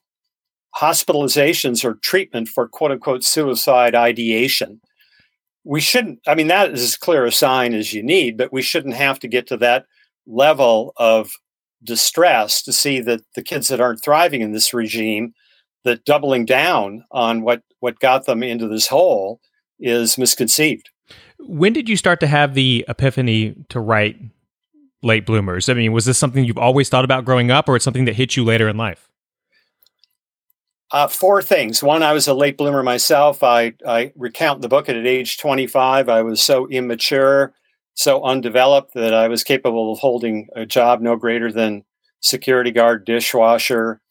hospitalizations 0.75 1.85
or 1.85 1.95
treatment 1.95 2.47
for 2.47 2.67
quote 2.67 2.91
unquote 2.91 3.23
suicide 3.23 3.93
ideation. 3.93 4.81
We 5.63 5.79
shouldn't, 5.79 6.19
I 6.27 6.33
mean, 6.33 6.47
that 6.47 6.71
is 6.71 6.81
as 6.81 6.97
clear 6.97 7.23
a 7.23 7.31
sign 7.31 7.75
as 7.75 7.93
you 7.93 8.01
need, 8.01 8.35
but 8.35 8.51
we 8.51 8.63
shouldn't 8.63 8.95
have 8.95 9.19
to 9.19 9.27
get 9.27 9.45
to 9.47 9.57
that 9.57 9.85
level 10.25 10.93
of 10.97 11.31
distress 11.83 12.63
to 12.63 12.73
see 12.73 12.99
that 13.01 13.21
the 13.35 13.43
kids 13.43 13.67
that 13.67 13.81
aren't 13.81 14.03
thriving 14.03 14.41
in 14.41 14.53
this 14.53 14.73
regime 14.73 15.33
that 15.83 16.05
doubling 16.05 16.45
down 16.45 17.03
on 17.11 17.43
what 17.43 17.61
what 17.79 17.99
got 17.99 18.25
them 18.25 18.41
into 18.41 18.67
this 18.67 18.87
hole 18.87 19.39
is 19.79 20.17
misconceived. 20.17 20.89
When 21.47 21.73
did 21.73 21.89
you 21.89 21.97
start 21.97 22.19
to 22.21 22.27
have 22.27 22.53
the 22.53 22.85
epiphany 22.87 23.55
to 23.69 23.79
write 23.79 24.17
late 25.01 25.25
bloomers? 25.25 25.69
I 25.69 25.73
mean, 25.73 25.91
was 25.91 26.05
this 26.05 26.17
something 26.17 26.45
you've 26.45 26.57
always 26.57 26.89
thought 26.89 27.05
about 27.05 27.25
growing 27.25 27.51
up, 27.51 27.67
or 27.67 27.75
it's 27.75 27.85
something 27.85 28.05
that 28.05 28.15
hit 28.15 28.35
you 28.35 28.43
later 28.43 28.67
in 28.69 28.77
life? 28.77 29.09
Uh, 30.91 31.07
four 31.07 31.41
things. 31.41 31.81
One, 31.81 32.03
I 32.03 32.11
was 32.11 32.27
a 32.27 32.33
late 32.33 32.57
bloomer 32.57 32.83
myself. 32.83 33.43
I, 33.43 33.73
I 33.87 34.11
recount 34.15 34.61
the 34.61 34.67
book 34.67 34.89
at 34.89 34.95
age 34.95 35.37
25. 35.37 36.09
I 36.09 36.21
was 36.21 36.41
so 36.41 36.67
immature, 36.67 37.53
so 37.93 38.21
undeveloped 38.23 38.93
that 38.95 39.13
I 39.13 39.29
was 39.29 39.43
capable 39.43 39.93
of 39.93 39.99
holding 39.99 40.47
a 40.53 40.65
job 40.65 41.01
no 41.01 41.15
greater 41.15 41.51
than 41.51 41.85
security 42.19 42.71
guard, 42.71 43.05
dishwasher, 43.05 44.01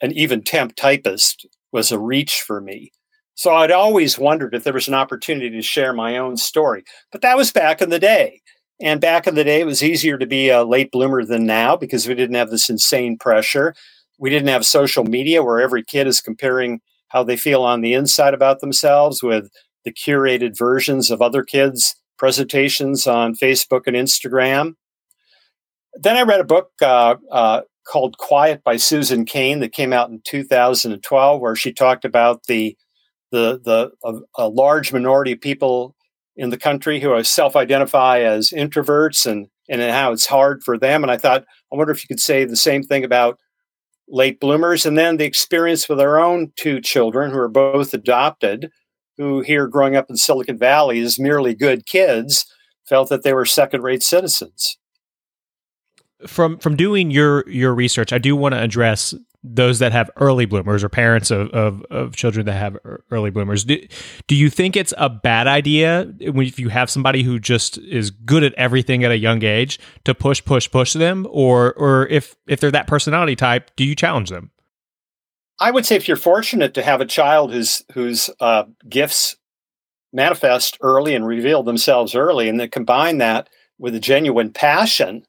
and 0.00 0.12
even 0.12 0.42
temp 0.42 0.76
typist 0.76 1.44
was 1.72 1.90
a 1.90 1.98
reach 1.98 2.40
for 2.40 2.60
me. 2.60 2.92
So 3.38 3.54
I'd 3.54 3.70
always 3.70 4.18
wondered 4.18 4.52
if 4.52 4.64
there 4.64 4.72
was 4.72 4.88
an 4.88 4.94
opportunity 4.94 5.48
to 5.50 5.62
share 5.62 5.92
my 5.92 6.16
own 6.18 6.36
story. 6.36 6.82
But 7.12 7.20
that 7.20 7.36
was 7.36 7.52
back 7.52 7.80
in 7.80 7.88
the 7.88 8.00
day. 8.00 8.40
And 8.80 9.00
back 9.00 9.28
in 9.28 9.36
the 9.36 9.44
day, 9.44 9.60
it 9.60 9.64
was 9.64 9.80
easier 9.80 10.18
to 10.18 10.26
be 10.26 10.48
a 10.48 10.64
late 10.64 10.90
bloomer 10.90 11.24
than 11.24 11.46
now 11.46 11.76
because 11.76 12.08
we 12.08 12.16
didn't 12.16 12.34
have 12.34 12.50
this 12.50 12.68
insane 12.68 13.16
pressure. 13.16 13.76
We 14.18 14.28
didn't 14.28 14.48
have 14.48 14.66
social 14.66 15.04
media 15.04 15.44
where 15.44 15.60
every 15.60 15.84
kid 15.84 16.08
is 16.08 16.20
comparing 16.20 16.80
how 17.10 17.22
they 17.22 17.36
feel 17.36 17.62
on 17.62 17.80
the 17.80 17.94
inside 17.94 18.34
about 18.34 18.58
themselves 18.58 19.22
with 19.22 19.48
the 19.84 19.92
curated 19.92 20.58
versions 20.58 21.08
of 21.08 21.22
other 21.22 21.44
kids' 21.44 21.94
presentations 22.18 23.06
on 23.06 23.36
Facebook 23.36 23.82
and 23.86 23.94
Instagram. 23.94 24.72
Then 25.94 26.16
I 26.16 26.22
read 26.22 26.40
a 26.40 26.44
book 26.44 26.70
uh, 26.82 27.14
uh, 27.30 27.60
called 27.86 28.18
Quiet 28.18 28.64
by 28.64 28.78
Susan 28.78 29.24
Cain 29.24 29.60
that 29.60 29.72
came 29.72 29.92
out 29.92 30.10
in 30.10 30.22
2012, 30.26 31.40
where 31.40 31.54
she 31.54 31.72
talked 31.72 32.04
about 32.04 32.46
the 32.48 32.76
the 33.30 33.60
the 33.64 33.90
a, 34.04 34.44
a 34.44 34.48
large 34.48 34.92
minority 34.92 35.32
of 35.32 35.40
people 35.40 35.94
in 36.36 36.50
the 36.50 36.58
country 36.58 37.00
who 37.00 37.22
self-identify 37.22 38.20
as 38.20 38.50
introverts 38.50 39.26
and 39.26 39.48
and 39.68 39.82
how 39.82 40.12
it's 40.12 40.26
hard 40.26 40.62
for 40.62 40.78
them. 40.78 41.02
And 41.02 41.10
I 41.10 41.18
thought, 41.18 41.44
I 41.72 41.76
wonder 41.76 41.92
if 41.92 42.02
you 42.02 42.08
could 42.08 42.20
say 42.20 42.44
the 42.44 42.56
same 42.56 42.82
thing 42.82 43.04
about 43.04 43.38
late 44.08 44.40
bloomers, 44.40 44.86
and 44.86 44.96
then 44.96 45.18
the 45.18 45.26
experience 45.26 45.88
with 45.88 46.00
our 46.00 46.18
own 46.18 46.52
two 46.56 46.80
children 46.80 47.30
who 47.30 47.38
are 47.38 47.48
both 47.48 47.92
adopted, 47.92 48.70
who 49.18 49.42
here 49.42 49.66
growing 49.66 49.96
up 49.96 50.08
in 50.08 50.16
Silicon 50.16 50.56
Valley 50.58 51.00
as 51.00 51.18
merely 51.18 51.54
good 51.54 51.84
kids, 51.84 52.46
felt 52.88 53.10
that 53.10 53.22
they 53.22 53.34
were 53.34 53.44
second-rate 53.44 54.02
citizens 54.02 54.78
from 56.26 56.58
from 56.58 56.76
doing 56.76 57.10
your 57.10 57.48
your 57.48 57.74
research, 57.74 58.12
I 58.12 58.18
do 58.18 58.34
want 58.34 58.54
to 58.54 58.62
address 58.62 59.14
those 59.44 59.78
that 59.78 59.92
have 59.92 60.10
early 60.16 60.46
bloomers 60.46 60.82
or 60.82 60.88
parents 60.88 61.30
of, 61.30 61.48
of, 61.50 61.82
of 61.90 62.16
children 62.16 62.46
that 62.46 62.54
have 62.54 62.76
early 63.10 63.30
bloomers. 63.30 63.64
Do, 63.64 63.78
do 64.26 64.34
you 64.34 64.50
think 64.50 64.76
it's 64.76 64.92
a 64.98 65.08
bad 65.08 65.46
idea 65.46 66.12
if 66.18 66.58
you 66.58 66.68
have 66.68 66.90
somebody 66.90 67.22
who 67.22 67.38
just 67.38 67.78
is 67.78 68.10
good 68.10 68.42
at 68.42 68.52
everything 68.54 69.04
at 69.04 69.10
a 69.10 69.16
young 69.16 69.44
age 69.44 69.78
to 70.04 70.14
push, 70.14 70.44
push, 70.44 70.70
push 70.70 70.92
them? 70.92 71.26
Or, 71.30 71.72
or 71.74 72.06
if, 72.08 72.36
if 72.46 72.60
they're 72.60 72.72
that 72.72 72.88
personality 72.88 73.36
type, 73.36 73.70
do 73.76 73.84
you 73.84 73.94
challenge 73.94 74.30
them? 74.30 74.50
I 75.60 75.70
would 75.70 75.86
say 75.86 75.96
if 75.96 76.08
you're 76.08 76.16
fortunate 76.16 76.74
to 76.74 76.82
have 76.82 77.00
a 77.00 77.06
child 77.06 77.52
whose, 77.52 77.82
whose 77.92 78.30
uh, 78.40 78.64
gifts 78.88 79.36
manifest 80.12 80.78
early 80.80 81.14
and 81.14 81.26
reveal 81.26 81.62
themselves 81.62 82.14
early, 82.14 82.48
and 82.48 82.58
then 82.58 82.70
combine 82.70 83.18
that 83.18 83.48
with 83.78 83.94
a 83.94 84.00
genuine 84.00 84.52
passion 84.52 85.24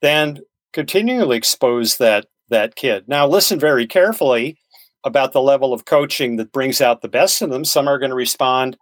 then 0.00 0.40
continually 0.72 1.36
expose 1.36 1.96
that 1.98 2.26
that 2.50 2.76
kid. 2.76 3.04
Now 3.08 3.26
listen 3.26 3.58
very 3.58 3.86
carefully 3.86 4.58
about 5.04 5.32
the 5.32 5.42
level 5.42 5.72
of 5.72 5.84
coaching 5.84 6.36
that 6.36 6.52
brings 6.52 6.80
out 6.80 7.02
the 7.02 7.08
best 7.08 7.40
in 7.42 7.50
them. 7.50 7.64
Some 7.64 7.88
are 7.88 7.98
going 7.98 8.10
to 8.10 8.16
respond 8.16 8.76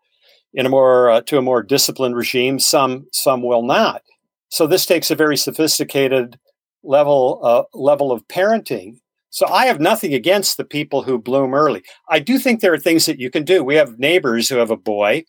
in 0.55 0.67
a 0.67 0.69
more 0.69 1.11
uh, 1.11 1.21
to 1.23 1.39
a 1.39 1.43
more 1.43 1.63
disciplined 1.63 2.17
regime. 2.17 2.59
Some 2.59 3.07
some 3.13 3.43
will 3.43 3.63
not. 3.63 4.03
So 4.49 4.67
this 4.67 4.87
takes 4.87 5.11
a 5.11 5.15
very 5.15 5.37
sophisticated 5.37 6.39
level 6.83 7.41
uh, 7.43 7.65
level 7.75 8.13
of 8.13 8.27
parenting. 8.29 8.97
So 9.31 9.47
I 9.49 9.67
have 9.67 9.81
nothing 9.81 10.15
against 10.15 10.57
the 10.57 10.65
people 10.65 11.03
who 11.03 11.19
bloom 11.19 11.53
early. 11.53 11.83
I 12.09 12.21
do 12.21 12.39
think 12.39 12.61
there 12.61 12.73
are 12.73 12.79
things 12.79 13.05
that 13.05 13.21
you 13.21 13.31
can 13.31 13.45
do. 13.45 13.63
We 13.63 13.75
have 13.75 13.99
neighbors 13.99 14.49
who 14.49 14.57
have 14.57 14.71
a 14.71 14.77
boy 14.77 15.25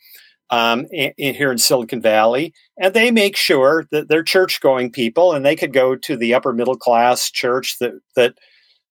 um, 0.50 0.86
in, 0.92 1.12
in, 1.18 1.36
here 1.36 1.52
in 1.52 1.58
Silicon 1.58 2.02
Valley, 2.02 2.54
and 2.78 2.94
they 2.94 3.12
make 3.12 3.36
sure 3.36 3.86
that 3.92 4.08
they're 4.08 4.24
church-going 4.24 4.92
people, 4.92 5.34
and 5.34 5.46
they 5.46 5.56
could 5.56 5.74
go 5.74 5.96
to 5.96 6.16
the 6.16 6.34
upper 6.34 6.54
middle 6.54 6.78
class 6.78 7.30
church 7.32 7.78
that 7.80 7.94
that 8.16 8.34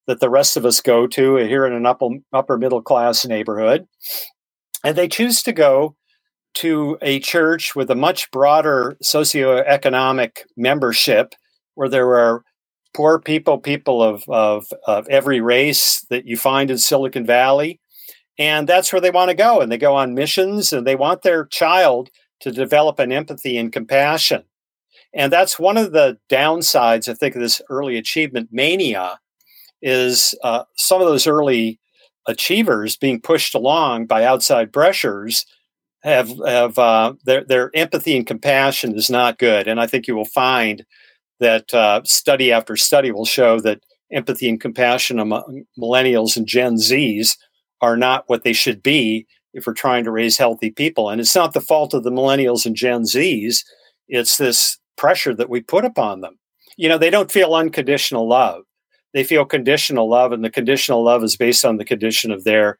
that 0.07 0.21
the 0.21 0.31
rest 0.31 0.57
of 0.57 0.65
us 0.65 0.81
go 0.81 1.07
to 1.07 1.37
here 1.37 1.67
in 1.67 1.73
an 1.73 1.87
upper 1.87 2.09
upper 2.33 2.59
middle 2.59 2.83
class 2.83 3.27
neighborhood, 3.27 3.87
and 4.85 4.97
they 4.97 5.09
choose 5.09 5.43
to 5.43 5.53
go 5.53 5.97
to 6.55 6.97
a 7.03 7.21
church 7.21 7.77
with 7.77 7.91
a 7.91 7.95
much 7.95 8.31
broader 8.31 8.97
socioeconomic 9.03 10.39
membership, 10.57 11.35
where 11.75 11.89
there 11.89 12.17
are 12.17 12.43
poor 12.95 13.21
people, 13.21 13.59
people 13.59 14.03
of, 14.03 14.25
of, 14.27 14.67
of 14.87 15.07
every 15.09 15.43
race 15.43 16.05
that 16.09 16.27
you 16.27 16.35
find 16.35 16.71
in 16.71 16.79
Silicon 16.79 17.27
Valley, 17.27 17.79
and 18.39 18.69
that's 18.69 18.93
where 18.93 19.01
they 19.01 19.11
want 19.11 19.31
to 19.31 19.37
go. 19.37 19.61
And 19.61 19.71
they 19.71 19.79
go 19.79 19.95
on 19.95 20.15
missions 20.15 20.73
and 20.73 20.87
they 20.87 20.97
want 20.97 21.23
their 21.23 21.47
child 21.47 22.11
to 22.41 22.53
develop 22.53 22.99
an 22.99 23.13
empathy 23.13 23.57
and 23.57 23.73
compassion. 23.73 24.45
And 25.15 25.33
that's 25.33 25.59
one 25.59 25.77
of 25.79 25.93
the 25.93 26.19
downsides, 26.31 27.09
I 27.09 27.15
think, 27.15 27.35
of 27.35 27.41
this 27.41 27.63
early 27.71 27.97
achievement 27.97 28.51
mania 28.53 29.19
is 29.81 30.35
uh, 30.43 30.65
some 30.77 31.01
of 31.01 31.07
those 31.07 31.27
early 31.27 31.81
achievers 32.27 32.97
being 32.97 33.21
pushed 33.21 33.55
along 33.55 34.07
by 34.07 34.25
outside 34.25 34.73
pressures 34.73 35.47
have 36.03 36.31
have 36.47 36.79
uh, 36.79 37.15
their 37.25 37.45
their 37.45 37.71
empathy 37.75 38.17
and 38.17 38.27
compassion 38.27 38.95
is 38.95 39.11
not 39.11 39.39
good, 39.39 39.67
and 39.67 39.81
I 39.81 39.87
think 39.87 40.07
you 40.07 40.15
will 40.15 40.25
find 40.27 40.85
that 41.41 41.73
uh, 41.75 42.03
study 42.05 42.53
after 42.53 42.77
study 42.77 43.11
will 43.11 43.25
show 43.25 43.61
that 43.61 43.81
empathy 44.13 44.49
and 44.49 44.61
compassion 44.61 45.19
among 45.19 45.65
millennials 45.79 46.37
and 46.37 46.47
Gen 46.47 46.77
Zs 46.77 47.37
are 47.81 47.97
not 47.97 48.25
what 48.29 48.45
they 48.45 48.53
should 48.53 48.83
be 48.83 49.27
if 49.53 49.67
we're 49.67 49.75
trying 49.75 50.05
to 50.05 50.11
raise 50.11 50.37
healthy 50.37 50.71
people. 50.71 51.09
And 51.09 51.21
it's 51.21 51.35
not 51.35 51.55
the 51.55 51.61
fault 51.61 51.95
of 51.95 52.05
the 52.05 52.11
millennials 52.11 52.67
and 52.67 52.77
Gen 52.77 53.03
Zs, 53.03 53.65
it's 54.09 54.37
this 54.37 54.79
pressure 54.97 55.35
that 55.35 55.51
we 55.51 55.61
put 55.61 55.85
upon 55.85 56.21
them. 56.21 56.39
You 56.77 56.89
know, 56.89 56.99
they 56.99 57.11
don't 57.11 57.33
feel 57.33 57.55
unconditional 57.55 58.29
love. 58.29 58.63
They 59.15 59.25
feel 59.25 59.47
conditional 59.47 60.11
love, 60.11 60.33
and 60.33 60.45
the 60.45 60.51
conditional 60.51 61.03
love 61.03 61.25
is 61.25 61.37
based 61.37 61.65
on 61.65 61.79
the 61.79 61.87
condition 61.87 62.31
of 62.31 62.45
their 62.45 62.77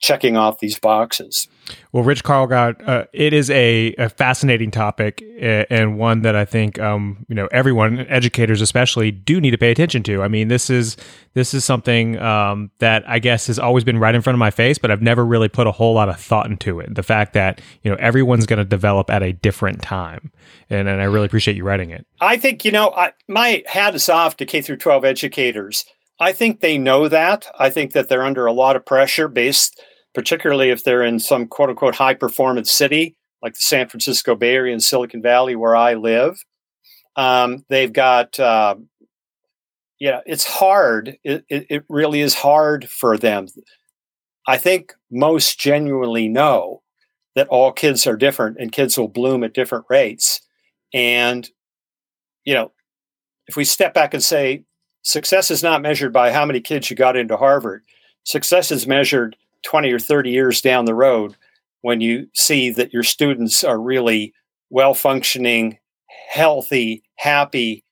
checking 0.00 0.36
off 0.36 0.60
these 0.60 0.78
boxes. 0.78 1.48
Well, 1.92 2.04
Rich 2.04 2.24
Karlgaard, 2.24 2.86
uh, 2.86 3.04
it 3.12 3.32
is 3.32 3.50
a, 3.50 3.94
a, 3.98 4.08
fascinating 4.08 4.70
topic 4.70 5.22
and 5.38 5.98
one 5.98 6.22
that 6.22 6.34
I 6.34 6.44
think 6.44 6.78
um, 6.78 7.26
you 7.28 7.34
know 7.34 7.46
everyone, 7.52 8.00
educators 8.08 8.60
especially, 8.60 9.10
do 9.10 9.40
need 9.40 9.50
to 9.50 9.58
pay 9.58 9.70
attention 9.70 10.02
to. 10.04 10.22
I 10.22 10.28
mean, 10.28 10.48
this 10.48 10.70
is 10.70 10.96
this 11.34 11.54
is 11.54 11.64
something 11.64 12.18
um, 12.18 12.70
that 12.78 13.08
I 13.08 13.18
guess 13.18 13.48
has 13.48 13.58
always 13.58 13.84
been 13.84 13.98
right 13.98 14.14
in 14.14 14.22
front 14.22 14.34
of 14.34 14.38
my 14.38 14.50
face, 14.50 14.78
but 14.78 14.90
I've 14.90 15.02
never 15.02 15.24
really 15.24 15.48
put 15.48 15.66
a 15.66 15.72
whole 15.72 15.94
lot 15.94 16.08
of 16.08 16.18
thought 16.18 16.46
into 16.46 16.80
it. 16.80 16.94
The 16.94 17.02
fact 17.02 17.34
that 17.34 17.60
you 17.82 17.90
know 17.90 17.96
everyone's 18.00 18.46
going 18.46 18.58
to 18.58 18.64
develop 18.64 19.10
at 19.10 19.22
a 19.22 19.32
different 19.32 19.82
time, 19.82 20.32
and, 20.70 20.88
and 20.88 21.00
I 21.00 21.04
really 21.04 21.26
appreciate 21.26 21.56
you 21.56 21.64
writing 21.64 21.90
it. 21.90 22.06
I 22.20 22.38
think 22.38 22.64
you 22.64 22.72
know 22.72 22.90
I, 22.90 23.12
my 23.26 23.62
hat 23.66 23.94
is 23.94 24.08
off 24.08 24.36
to 24.38 24.46
K 24.46 24.62
through 24.62 24.76
12 24.76 25.04
educators. 25.04 25.84
I 26.20 26.32
think 26.32 26.60
they 26.60 26.78
know 26.78 27.08
that. 27.08 27.46
I 27.58 27.70
think 27.70 27.92
that 27.92 28.08
they're 28.08 28.24
under 28.24 28.46
a 28.46 28.52
lot 28.52 28.76
of 28.76 28.84
pressure 28.84 29.28
based 29.28 29.80
particularly 30.18 30.70
if 30.70 30.82
they're 30.82 31.04
in 31.04 31.20
some 31.20 31.46
quote 31.46 31.70
unquote 31.70 31.94
high 31.94 32.12
performance 32.12 32.72
city 32.72 33.16
like 33.40 33.54
the 33.54 33.62
San 33.62 33.88
Francisco 33.88 34.34
Bay 34.34 34.52
Area 34.52 34.72
and 34.72 34.82
Silicon 34.82 35.22
Valley, 35.22 35.54
where 35.54 35.76
I 35.76 35.94
live. 35.94 36.44
Um, 37.14 37.64
they've 37.68 37.92
got, 37.92 38.36
uh, 38.40 38.74
yeah, 40.00 40.22
it's 40.26 40.44
hard. 40.44 41.18
It, 41.22 41.44
it, 41.48 41.66
it 41.70 41.84
really 41.88 42.20
is 42.20 42.34
hard 42.34 42.90
for 42.90 43.16
them. 43.16 43.46
I 44.44 44.56
think 44.56 44.92
most 45.08 45.60
genuinely 45.60 46.26
know 46.26 46.82
that 47.36 47.46
all 47.46 47.70
kids 47.70 48.04
are 48.04 48.16
different 48.16 48.56
and 48.58 48.72
kids 48.72 48.98
will 48.98 49.06
bloom 49.06 49.44
at 49.44 49.54
different 49.54 49.84
rates. 49.88 50.40
And, 50.92 51.48
you 52.44 52.54
know, 52.54 52.72
if 53.46 53.54
we 53.54 53.64
step 53.64 53.94
back 53.94 54.14
and 54.14 54.24
say 54.24 54.64
success 55.02 55.52
is 55.52 55.62
not 55.62 55.80
measured 55.80 56.12
by 56.12 56.32
how 56.32 56.44
many 56.44 56.60
kids 56.60 56.90
you 56.90 56.96
got 56.96 57.16
into 57.16 57.36
Harvard, 57.36 57.84
success 58.24 58.72
is 58.72 58.84
measured 58.84 59.36
20 59.64 59.92
or 59.92 59.98
30 59.98 60.30
years 60.30 60.60
down 60.60 60.84
the 60.84 60.94
road 60.94 61.36
when 61.82 62.00
you 62.00 62.28
see 62.34 62.70
that 62.70 62.92
your 62.92 63.02
students 63.02 63.62
are 63.64 63.80
really 63.80 64.32
well 64.70 64.94
functioning, 64.94 65.78
healthy, 66.30 67.02
happy, 67.16 67.84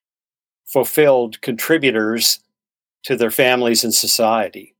fulfilled 0.66 1.40
contributors 1.40 2.40
to 3.04 3.16
their 3.16 3.30
families 3.30 3.84
and 3.84 3.94
society. 3.94 4.74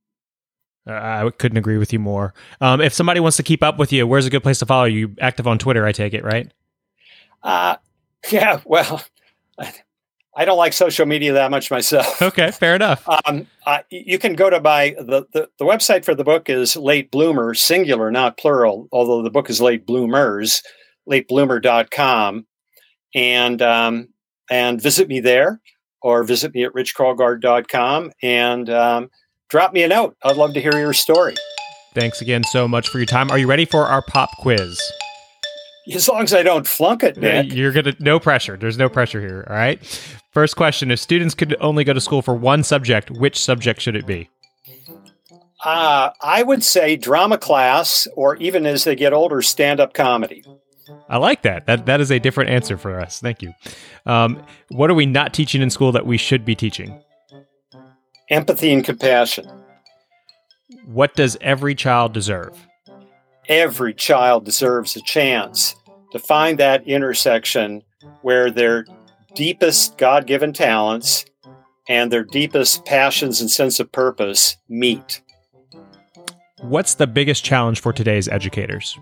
Uh, 0.87 1.25
I 1.25 1.29
couldn't 1.37 1.57
agree 1.57 1.77
with 1.77 1.91
you 1.91 1.99
more. 1.99 2.33
Um, 2.61 2.79
if 2.79 2.93
somebody 2.93 3.19
wants 3.19 3.37
to 3.37 3.43
keep 3.43 3.61
up 3.61 3.77
with 3.77 3.91
you, 3.91 4.07
where's 4.07 4.25
a 4.25 4.29
good 4.29 4.43
place 4.43 4.59
to 4.59 4.65
follow 4.65 4.85
you? 4.85 5.15
Active 5.19 5.47
on 5.47 5.57
Twitter, 5.57 5.85
I 5.85 5.91
take 5.91 6.13
it, 6.13 6.23
right? 6.23 6.51
Uh, 7.43 7.75
yeah, 8.31 8.61
well, 8.65 9.03
I 10.37 10.45
don't 10.45 10.57
like 10.57 10.71
social 10.71 11.07
media 11.07 11.33
that 11.33 11.49
much 11.49 11.71
myself. 11.71 12.21
Okay, 12.27 12.51
fair 12.51 12.75
enough. 12.75 13.07
Um, 13.25 13.47
uh, 13.65 13.79
you 13.89 14.19
can 14.19 14.33
go 14.33 14.49
to 14.49 14.61
my 14.61 14.95
the, 14.99 15.25
the, 15.33 15.49
the 15.57 15.65
website 15.65 16.05
for 16.05 16.13
the 16.13 16.23
book 16.23 16.49
is 16.49 16.75
Late 16.75 17.09
Bloomer, 17.09 17.55
singular, 17.55 18.11
not 18.11 18.37
plural. 18.37 18.87
Although 18.91 19.23
the 19.23 19.31
book 19.31 19.49
is 19.49 19.59
Late 19.59 19.87
Bloomers, 19.87 20.61
latebloomer.com, 21.09 22.45
and 23.15 23.61
um, 23.61 24.09
and 24.51 24.81
visit 24.81 25.07
me 25.07 25.19
there, 25.19 25.59
or 26.01 26.23
visit 26.23 26.53
me 26.53 26.63
at 26.63 26.73
richkarlgaard.com 26.73 28.11
and 28.21 28.69
um, 28.69 29.09
drop 29.49 29.73
me 29.73 29.83
a 29.83 29.87
note. 29.87 30.15
I'd 30.23 30.37
love 30.37 30.53
to 30.53 30.61
hear 30.61 30.77
your 30.77 30.93
story. 30.93 31.35
Thanks 31.95 32.21
again 32.21 32.43
so 32.43 32.67
much 32.67 32.89
for 32.89 32.99
your 32.99 33.07
time. 33.07 33.31
Are 33.31 33.39
you 33.39 33.47
ready 33.47 33.65
for 33.65 33.85
our 33.85 34.03
pop 34.03 34.29
quiz? 34.37 34.79
As 35.93 36.07
long 36.07 36.23
as 36.23 36.33
I 36.33 36.43
don't 36.43 36.67
flunk 36.67 37.03
it, 37.03 37.17
Nick. 37.17 37.53
You're 37.53 37.71
gonna 37.71 37.95
no 37.99 38.19
pressure. 38.19 38.57
There's 38.57 38.77
no 38.77 38.89
pressure 38.89 39.21
here. 39.21 39.45
All 39.49 39.55
right. 39.55 39.83
First 40.31 40.55
question: 40.55 40.91
If 40.91 40.99
students 40.99 41.33
could 41.33 41.55
only 41.61 41.83
go 41.83 41.93
to 41.93 42.01
school 42.01 42.21
for 42.21 42.35
one 42.35 42.63
subject, 42.63 43.11
which 43.11 43.39
subject 43.39 43.81
should 43.81 43.95
it 43.95 44.05
be? 44.05 44.29
Uh, 45.63 46.11
I 46.21 46.43
would 46.43 46.63
say 46.63 46.95
drama 46.95 47.37
class, 47.37 48.07
or 48.15 48.35
even 48.37 48.65
as 48.65 48.83
they 48.83 48.95
get 48.95 49.13
older, 49.13 49.41
stand-up 49.41 49.93
comedy. 49.93 50.43
I 51.09 51.17
like 51.17 51.41
that. 51.41 51.65
That 51.65 51.85
that 51.85 52.01
is 52.01 52.11
a 52.11 52.19
different 52.19 52.49
answer 52.49 52.77
for 52.77 52.99
us. 52.99 53.19
Thank 53.19 53.41
you. 53.41 53.53
Um, 54.05 54.43
what 54.69 54.89
are 54.89 54.95
we 54.95 55.05
not 55.05 55.33
teaching 55.33 55.61
in 55.61 55.69
school 55.69 55.91
that 55.93 56.05
we 56.05 56.17
should 56.17 56.45
be 56.45 56.55
teaching? 56.55 57.01
Empathy 58.29 58.73
and 58.73 58.83
compassion. 58.83 59.49
What 60.85 61.15
does 61.15 61.37
every 61.41 61.75
child 61.75 62.13
deserve? 62.13 62.67
every 63.49 63.93
child 63.93 64.45
deserves 64.45 64.95
a 64.95 65.01
chance 65.01 65.75
to 66.11 66.19
find 66.19 66.57
that 66.59 66.87
intersection 66.87 67.83
where 68.21 68.51
their 68.51 68.85
deepest 69.35 69.97
God 69.97 70.27
given 70.27 70.53
talents 70.53 71.25
and 71.89 72.11
their 72.11 72.23
deepest 72.23 72.85
passions 72.85 73.41
and 73.41 73.49
sense 73.49 73.79
of 73.79 73.91
purpose 73.91 74.57
meet. 74.69 75.21
What's 76.61 76.95
the 76.95 77.07
biggest 77.07 77.43
challenge 77.43 77.79
for 77.79 77.93
today's 77.93 78.27
educators? 78.27 78.97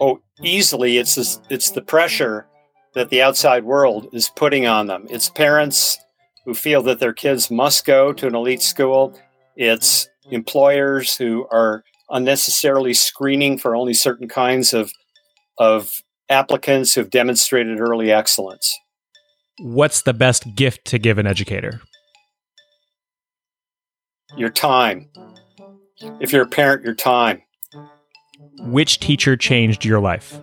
Oh, 0.00 0.20
easily 0.42 0.98
it's 0.98 1.14
this, 1.14 1.40
it's 1.48 1.70
the 1.70 1.82
pressure 1.82 2.46
that 2.94 3.08
the 3.08 3.22
outside 3.22 3.64
world 3.64 4.08
is 4.12 4.28
putting 4.30 4.66
on 4.66 4.86
them. 4.86 5.06
It's 5.08 5.30
parents 5.30 5.98
who 6.44 6.54
feel 6.54 6.82
that 6.82 6.98
their 6.98 7.12
kids 7.12 7.50
must 7.50 7.86
go 7.86 8.12
to 8.12 8.26
an 8.26 8.34
elite 8.34 8.62
school. 8.62 9.18
It's 9.56 10.08
employers 10.30 11.16
who 11.16 11.46
are 11.50 11.84
unnecessarily 12.12 12.94
screening 12.94 13.58
for 13.58 13.74
only 13.74 13.94
certain 13.94 14.28
kinds 14.28 14.72
of 14.72 14.92
of 15.58 16.02
applicants 16.28 16.94
who've 16.94 17.10
demonstrated 17.10 17.80
early 17.80 18.12
excellence. 18.12 18.78
What's 19.58 20.02
the 20.02 20.14
best 20.14 20.54
gift 20.54 20.84
to 20.86 20.98
give 20.98 21.18
an 21.18 21.26
educator? 21.26 21.80
Your 24.36 24.48
time. 24.48 25.10
If 26.20 26.32
you're 26.32 26.44
a 26.44 26.48
parent, 26.48 26.84
your 26.84 26.94
time. 26.94 27.42
Which 28.60 28.98
teacher 28.98 29.36
changed 29.36 29.84
your 29.84 30.00
life? 30.00 30.40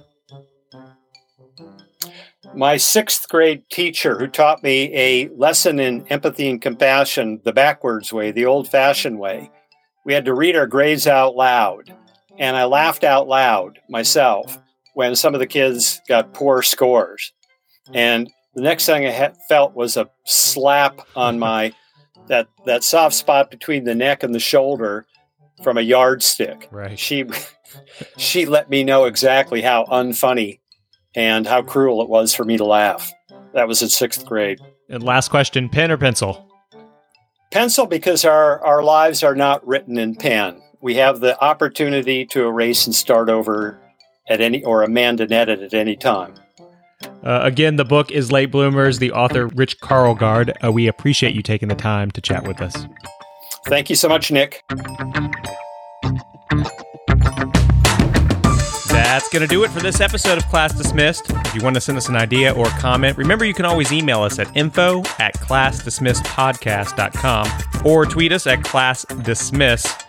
My 2.56 2.78
sixth 2.78 3.28
grade 3.30 3.64
teacher, 3.72 4.18
who 4.18 4.28
taught 4.28 4.64
me 4.64 4.94
a 4.94 5.30
lesson 5.30 5.80
in 5.80 6.06
empathy 6.08 6.50
and 6.50 6.62
compassion 6.62 7.42
the 7.44 7.54
backwards 7.54 8.14
way, 8.14 8.32
the 8.32 8.46
old 8.46 8.70
fashioned 8.70 9.20
way 9.20 9.52
we 10.06 10.14
had 10.14 10.26
to 10.26 10.34
read 10.34 10.56
our 10.56 10.68
grades 10.68 11.08
out 11.08 11.36
loud. 11.36 11.94
And 12.38 12.56
I 12.56 12.66
laughed 12.66 13.04
out 13.04 13.28
loud 13.28 13.80
myself 13.90 14.58
when 14.94 15.16
some 15.16 15.34
of 15.34 15.40
the 15.40 15.48
kids 15.48 16.02
got 16.08 16.34
poor 16.34 16.62
scores. 16.62 17.34
And 17.94 18.30
the 18.56 18.62
next 18.62 18.86
thing 18.86 19.06
I 19.06 19.12
had, 19.12 19.38
felt 19.48 19.76
was 19.76 19.98
a 19.98 20.10
slap 20.26 21.02
on 21.16 21.40
my 21.40 21.74
that 22.28 22.48
that 22.66 22.84
soft 22.84 23.16
spot 23.16 23.50
between 23.50 23.84
the 23.84 23.96
neck 23.96 24.24
and 24.24 24.34
the 24.34 24.40
shoulder 24.40 25.06
from 25.64 25.78
a 25.78 25.82
yardstick. 25.82 26.68
Right. 26.72 26.98
She 26.98 27.26
she 28.18 28.46
let 28.46 28.70
me 28.70 28.84
know 28.84 29.06
exactly 29.06 29.62
how 29.62 29.86
unfunny 29.86 30.60
and 31.16 31.46
how 31.48 31.62
cruel 31.62 32.02
it 32.02 32.10
was 32.10 32.34
for 32.34 32.46
me 32.46 32.58
to 32.58 32.66
laugh. 32.66 33.12
That 33.54 33.68
was 33.68 33.82
in 33.82 33.90
sixth 33.90 34.26
grade. 34.26 34.60
And 34.90 35.04
last 35.04 35.30
question: 35.30 35.70
pen 35.70 35.92
or 35.92 35.98
pencil? 35.98 36.49
Pencil 37.52 37.88
because 37.88 38.26
our, 38.26 38.64
our 38.64 38.84
lives 38.84 39.24
are 39.24 39.36
not 39.36 39.66
written 39.66 39.98
in 39.98 40.16
pen. 40.16 40.62
We 40.82 40.96
have 40.96 41.20
the 41.20 41.42
opportunity 41.44 42.26
to 42.28 42.46
erase 42.46 42.86
and 42.86 42.96
start 42.96 43.30
over 43.30 43.80
at 44.30 44.40
any 44.40 44.64
or 44.64 44.84
amend 44.84 45.20
and 45.20 45.32
edit 45.32 45.62
at 45.62 45.74
any 45.74 45.96
time. 45.96 46.36
Uh, 47.24 47.40
again, 47.44 47.76
the 47.76 47.86
book 47.86 48.12
is 48.12 48.32
Late 48.32 48.52
Bloomers, 48.52 49.00
the 49.00 49.12
author 49.12 49.48
Rich 49.48 49.80
Karlgaard. 49.82 50.54
Uh, 50.64 50.72
we 50.72 50.88
appreciate 50.88 51.34
you 51.34 51.42
taking 51.42 51.70
the 51.70 51.76
time 51.76 52.12
to 52.12 52.22
chat 52.22 52.48
with 52.48 52.62
us. 52.62 52.86
Thank 53.66 53.90
you 53.90 53.96
so 53.96 54.08
much, 54.08 54.32
Nick. 54.32 54.64
That's 59.10 59.28
going 59.28 59.42
to 59.42 59.48
do 59.48 59.64
it 59.64 59.72
for 59.72 59.80
this 59.80 60.02
episode 60.02 60.38
of 60.38 60.46
Class 60.50 60.78
Dismissed. 60.78 61.32
If 61.32 61.56
you 61.56 61.64
want 61.64 61.74
to 61.74 61.82
send 61.82 61.98
us 61.98 62.10
an 62.10 62.16
idea 62.16 62.54
or 62.54 62.68
comment, 62.68 63.18
remember 63.18 63.44
you 63.44 63.56
can 63.56 63.66
always 63.66 63.92
email 63.92 64.22
us 64.22 64.38
at 64.38 64.56
info 64.56 65.00
at 65.18 65.34
classdismissedpodcast.com 65.34 67.88
or 67.88 68.06
tweet 68.06 68.32
us 68.32 68.46
at 68.46 68.60
classdismiss. 68.60 70.09